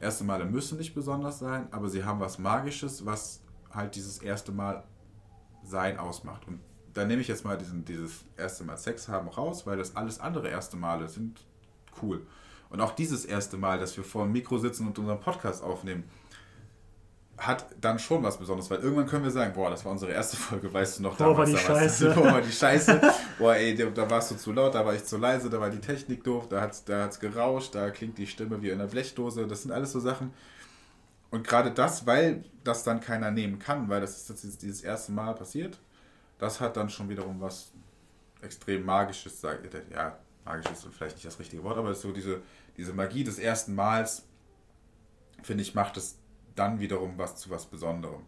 [0.00, 4.52] erste Male müssen nicht besonders sein, aber sie haben was Magisches, was halt dieses erste
[4.52, 4.84] Mal
[5.62, 6.46] sein ausmacht.
[6.48, 6.60] Und
[6.92, 10.20] da nehme ich jetzt mal diesen, dieses erste Mal Sex haben raus, weil das alles
[10.20, 11.40] andere erste Male sind
[12.02, 12.26] cool.
[12.68, 16.04] Und auch dieses erste Mal, dass wir vor dem Mikro sitzen und unseren Podcast aufnehmen,
[17.40, 20.36] hat dann schon was Besonderes, weil irgendwann können wir sagen, boah, das war unsere erste
[20.36, 22.10] Folge, weißt du noch, boah, war die Scheiße.
[22.14, 23.00] boah, war die Scheiße,
[23.38, 25.80] boah, ey, da warst du zu laut, da war ich zu leise, da war die
[25.80, 28.88] Technik doof, da hat es da hat's gerauscht, da klingt die Stimme wie in einer
[28.88, 30.34] Blechdose, das sind alles so Sachen.
[31.30, 35.12] Und gerade das, weil das dann keiner nehmen kann, weil das ist jetzt dieses erste
[35.12, 35.78] Mal passiert,
[36.38, 37.72] das hat dann schon wiederum was
[38.42, 42.42] extrem Magisches, ja, magisch ist vielleicht nicht das richtige Wort, aber so diese,
[42.76, 44.24] diese Magie des ersten Mals,
[45.42, 46.19] finde ich, macht es
[46.54, 48.22] dann wiederum was zu was Besonderem.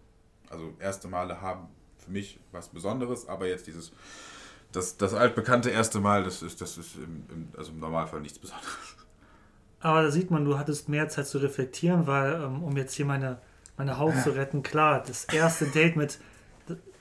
[0.51, 1.69] Also erste Male haben
[1.99, 3.93] für mich was Besonderes, aber jetzt dieses,
[4.73, 8.39] das, das altbekannte erste Mal, das ist, das ist im, im, also im Normalfall nichts
[8.39, 8.97] Besonderes.
[9.81, 13.05] Aber da sieht man, du hattest mehr Zeit zu reflektieren, weil, ähm, um jetzt hier
[13.05, 13.39] meine,
[13.77, 16.19] meine Haut zu retten, klar, das erste Date mit,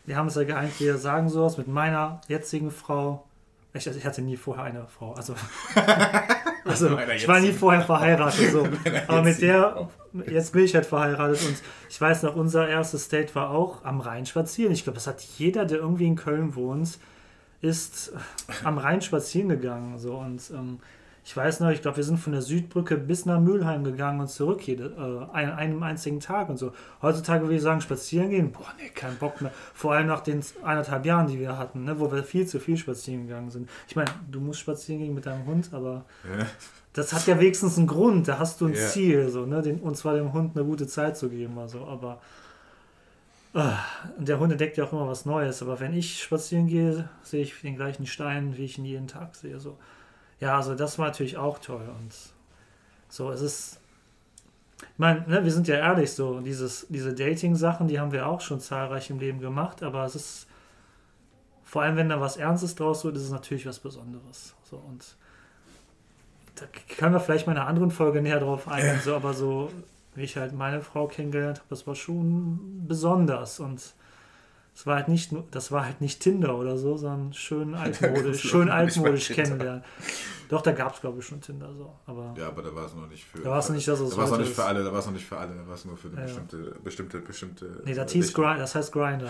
[0.06, 3.28] wir haben es ja geeint, wir sagen sowas, mit meiner jetzigen Frau,
[3.74, 5.14] ich, ich hatte nie vorher eine Frau.
[5.14, 5.36] Also,
[6.66, 8.52] also ich war nie vorher verheiratet.
[8.52, 8.68] So.
[9.08, 9.90] Aber mit der,
[10.28, 11.56] jetzt bin ich halt verheiratet und
[11.90, 14.72] ich weiß noch, unser erstes Date war auch am Rhein spazieren.
[14.74, 17.00] Ich glaube, das hat jeder, der irgendwie in Köln wohnt,
[17.62, 18.14] ist
[18.64, 19.98] am Rhein spazieren gegangen.
[19.98, 20.16] So.
[20.16, 20.80] Und ähm,
[21.24, 24.28] ich weiß noch, ich glaube, wir sind von der Südbrücke bis nach Mülheim gegangen und
[24.28, 26.74] zurück, jede, äh, an einem einzigen Tag und so.
[27.02, 29.52] Heutzutage würde ich sagen, spazieren gehen, boah, nee, kein Bock mehr.
[29.74, 32.76] Vor allem nach den eineinhalb Jahren, die wir hatten, ne, wo wir viel zu viel
[32.76, 33.70] spazieren gegangen sind.
[33.88, 36.48] Ich meine, du musst spazieren gehen mit deinem Hund, aber ja.
[36.94, 38.88] das hat ja wenigstens einen Grund, da hast du ein ja.
[38.88, 42.20] Ziel, so, ne, den, und zwar dem Hund eine gute Zeit zu geben, also, aber
[43.54, 43.62] äh,
[44.18, 47.62] der Hund entdeckt ja auch immer was Neues, aber wenn ich spazieren gehe, sehe ich
[47.62, 49.78] den gleichen Stein, wie ich ihn jeden Tag sehe, so.
[50.42, 51.88] Ja, also das war natürlich auch toll.
[51.98, 52.14] Und
[53.08, 53.80] so, es ist.
[54.82, 58.42] Ich meine, ne, wir sind ja ehrlich, so, dieses, diese Dating-Sachen, die haben wir auch
[58.42, 60.48] schon zahlreich im Leben gemacht, aber es ist.
[61.64, 64.56] Vor allem, wenn da was Ernstes draus wird, ist es natürlich was Besonderes.
[64.64, 65.16] So, und
[66.56, 66.66] da
[66.98, 69.72] können wir vielleicht mal in einer anderen Folge näher drauf eingehen, so, aber so,
[70.16, 73.62] wie ich halt meine Frau kennengelernt habe, das war schon besonders.
[73.62, 73.94] Und
[74.74, 78.70] Das war halt nicht das war halt nicht Tinder oder so, sondern schön altmodisch, schön
[78.70, 79.84] altmodisch kennenlernen.
[80.50, 81.94] Doch, da gab es glaube ich schon Tinder so.
[82.06, 83.40] Aber ja, aber da war es noch nicht für.
[83.42, 85.00] Da war es nicht, dass es da war es noch nicht für alle, da war
[85.00, 86.24] es noch nicht für alle, da war es nur für eine ja.
[86.24, 87.82] bestimmte, bestimmte, bestimmte.
[87.86, 89.30] Nee, das hieß Grind, das heißt Grinder.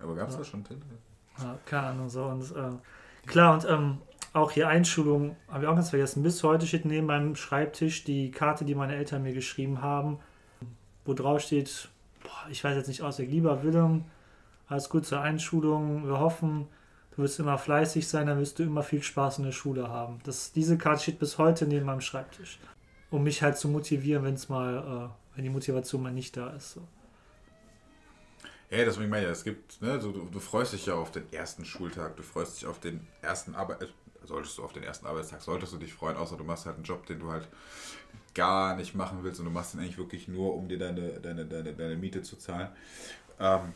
[0.00, 0.40] Aber gab es ja.
[0.40, 0.86] da schon Tinder?
[1.38, 3.98] Ja, keine Ahnung, so und äh, klar und ähm,
[4.36, 6.22] auch hier Einschulung, habe ich auch ganz vergessen.
[6.22, 10.18] Bis heute steht neben meinem Schreibtisch die Karte, die meine Eltern mir geschrieben haben,
[11.04, 11.88] wo drauf steht,
[12.22, 14.04] boah, ich weiß jetzt nicht aus, lieber Willem,
[14.68, 16.06] alles gut zur Einschulung.
[16.06, 16.66] Wir hoffen,
[17.14, 20.18] du wirst immer fleißig sein, dann wirst du immer viel Spaß in der Schule haben.
[20.24, 22.58] Das, diese Karte steht bis heute neben meinem Schreibtisch,
[23.10, 26.50] um mich halt zu motivieren, wenn es mal, äh, wenn die Motivation mal nicht da
[26.50, 26.72] ist.
[26.72, 26.82] So.
[28.70, 31.32] Ja, deswegen meine ich, es gibt, ne, so, du, du, freust dich ja auf den
[31.32, 33.86] ersten Schultag, du freust dich auf den ersten Arbeit, äh,
[34.24, 36.84] solltest du auf den ersten Arbeitstag, solltest du dich freuen, außer du machst halt einen
[36.84, 37.46] Job, den du halt
[38.34, 41.46] gar nicht machen willst und du machst ihn eigentlich wirklich nur, um dir deine, deine,
[41.46, 42.68] deine, deine Miete zu zahlen.
[43.38, 43.72] Ähm,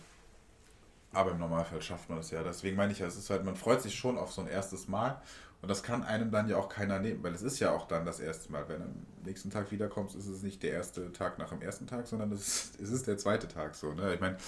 [1.12, 2.42] aber im Normalfall schafft man das ja.
[2.42, 4.88] Deswegen meine ich ja, es ist halt, man freut sich schon auf so ein erstes
[4.88, 5.20] Mal.
[5.62, 8.06] Und das kann einem dann ja auch keiner nehmen, weil es ist ja auch dann
[8.06, 8.66] das erste Mal.
[8.68, 11.86] Wenn du am nächsten Tag wiederkommst, ist es nicht der erste Tag nach dem ersten
[11.86, 13.92] Tag, sondern es ist, es ist der zweite Tag so.
[13.92, 14.14] Ne?
[14.14, 14.38] Ich meine,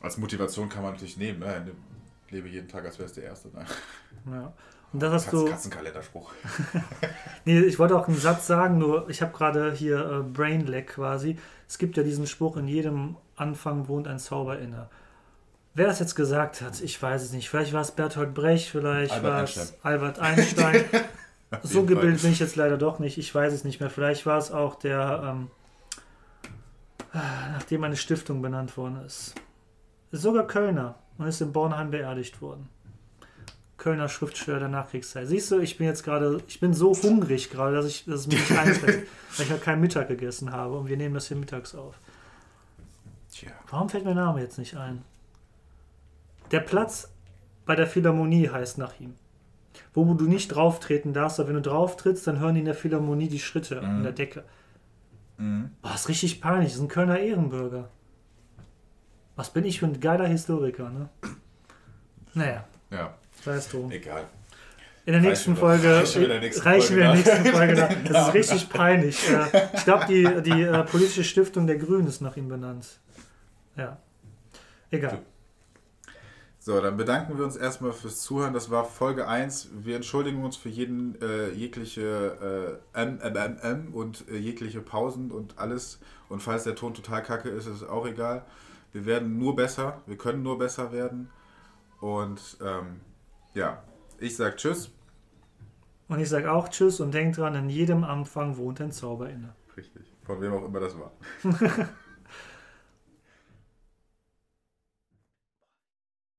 [0.00, 1.40] als Motivation kann man natürlich nehmen.
[1.40, 1.72] Ne?
[2.30, 3.48] Lebe jeden Tag, als wäre es der erste.
[3.48, 3.64] Ne?
[4.30, 4.52] Ja.
[4.92, 5.44] Und das hast Katz, du.
[5.46, 6.32] Katzenkalenderspruch.
[7.44, 10.86] nee, ich wollte auch einen Satz sagen, nur ich habe gerade hier äh, Brain Lag
[10.86, 11.36] quasi.
[11.68, 14.88] Es gibt ja diesen Spruch, in jedem Anfang wohnt ein Zauber inne.
[15.74, 17.50] Wer das jetzt gesagt hat, ich weiß es nicht.
[17.50, 20.84] Vielleicht war es Bertolt Brecht, vielleicht war es Albert Einstein.
[21.62, 23.18] so gebildet bin ich jetzt leider doch nicht.
[23.18, 23.90] Ich weiß es nicht mehr.
[23.90, 25.50] Vielleicht war es auch der, ähm,
[27.52, 29.34] nachdem eine Stiftung benannt worden ist.
[30.12, 32.68] ist sogar Kölner und ist in Bornheim beerdigt worden.
[33.76, 35.26] Kölner Schriftsteller der Nachkriegszeit.
[35.26, 38.26] Siehst du, ich bin jetzt gerade, ich bin so hungrig gerade, dass, ich, dass es
[38.28, 41.36] mir nicht einfällt, weil ich halt keinen Mittag gegessen habe und wir nehmen das hier
[41.36, 41.96] mittags auf.
[43.32, 43.50] Tja.
[43.70, 45.02] Warum fällt mein Name jetzt nicht ein?
[46.50, 47.12] Der Platz
[47.66, 49.14] bei der Philharmonie heißt nach ihm.
[49.92, 52.66] Wo du nicht drauf treten darfst, aber wenn du drauf trittst, dann hören die in
[52.66, 53.98] der Philharmonie die Schritte mhm.
[53.98, 54.44] in der Decke.
[55.38, 55.70] Mhm.
[55.82, 56.68] Boah, ist richtig peinlich.
[56.68, 57.88] Das ist ein Kölner Ehrenbürger.
[59.36, 61.08] Was bin ich für ein geiler Historiker, ne?
[62.34, 62.64] Naja.
[62.90, 63.14] Ja.
[63.44, 63.88] Weißt du.
[63.90, 64.26] Egal.
[65.06, 66.40] In der nächsten Folge reichen wir in der
[67.14, 67.90] nächsten Folge, nach.
[68.04, 69.18] Das ist richtig peinlich.
[69.74, 72.86] Ich glaube, die, die äh, politische Stiftung der Grünen ist nach ihm benannt.
[73.76, 73.98] Ja.
[74.90, 75.18] Egal.
[76.64, 78.54] So, dann bedanken wir uns erstmal fürs Zuhören.
[78.54, 79.68] Das war Folge 1.
[79.82, 84.80] Wir entschuldigen uns für jeden äh, jegliche äh, M, M, M, M und äh, jegliche
[84.80, 86.00] Pausen und alles.
[86.30, 88.46] Und falls der Ton total kacke ist, ist es auch egal.
[88.94, 90.00] Wir werden nur besser.
[90.06, 91.28] Wir können nur besser werden.
[92.00, 93.02] Und ähm,
[93.52, 93.82] ja,
[94.18, 94.90] ich sag Tschüss.
[96.08, 99.54] Und ich sag auch Tschüss und denkt dran, in jedem Anfang wohnt ein Zauber inne.
[99.76, 100.10] Richtig.
[100.22, 101.12] Von wem auch immer das war.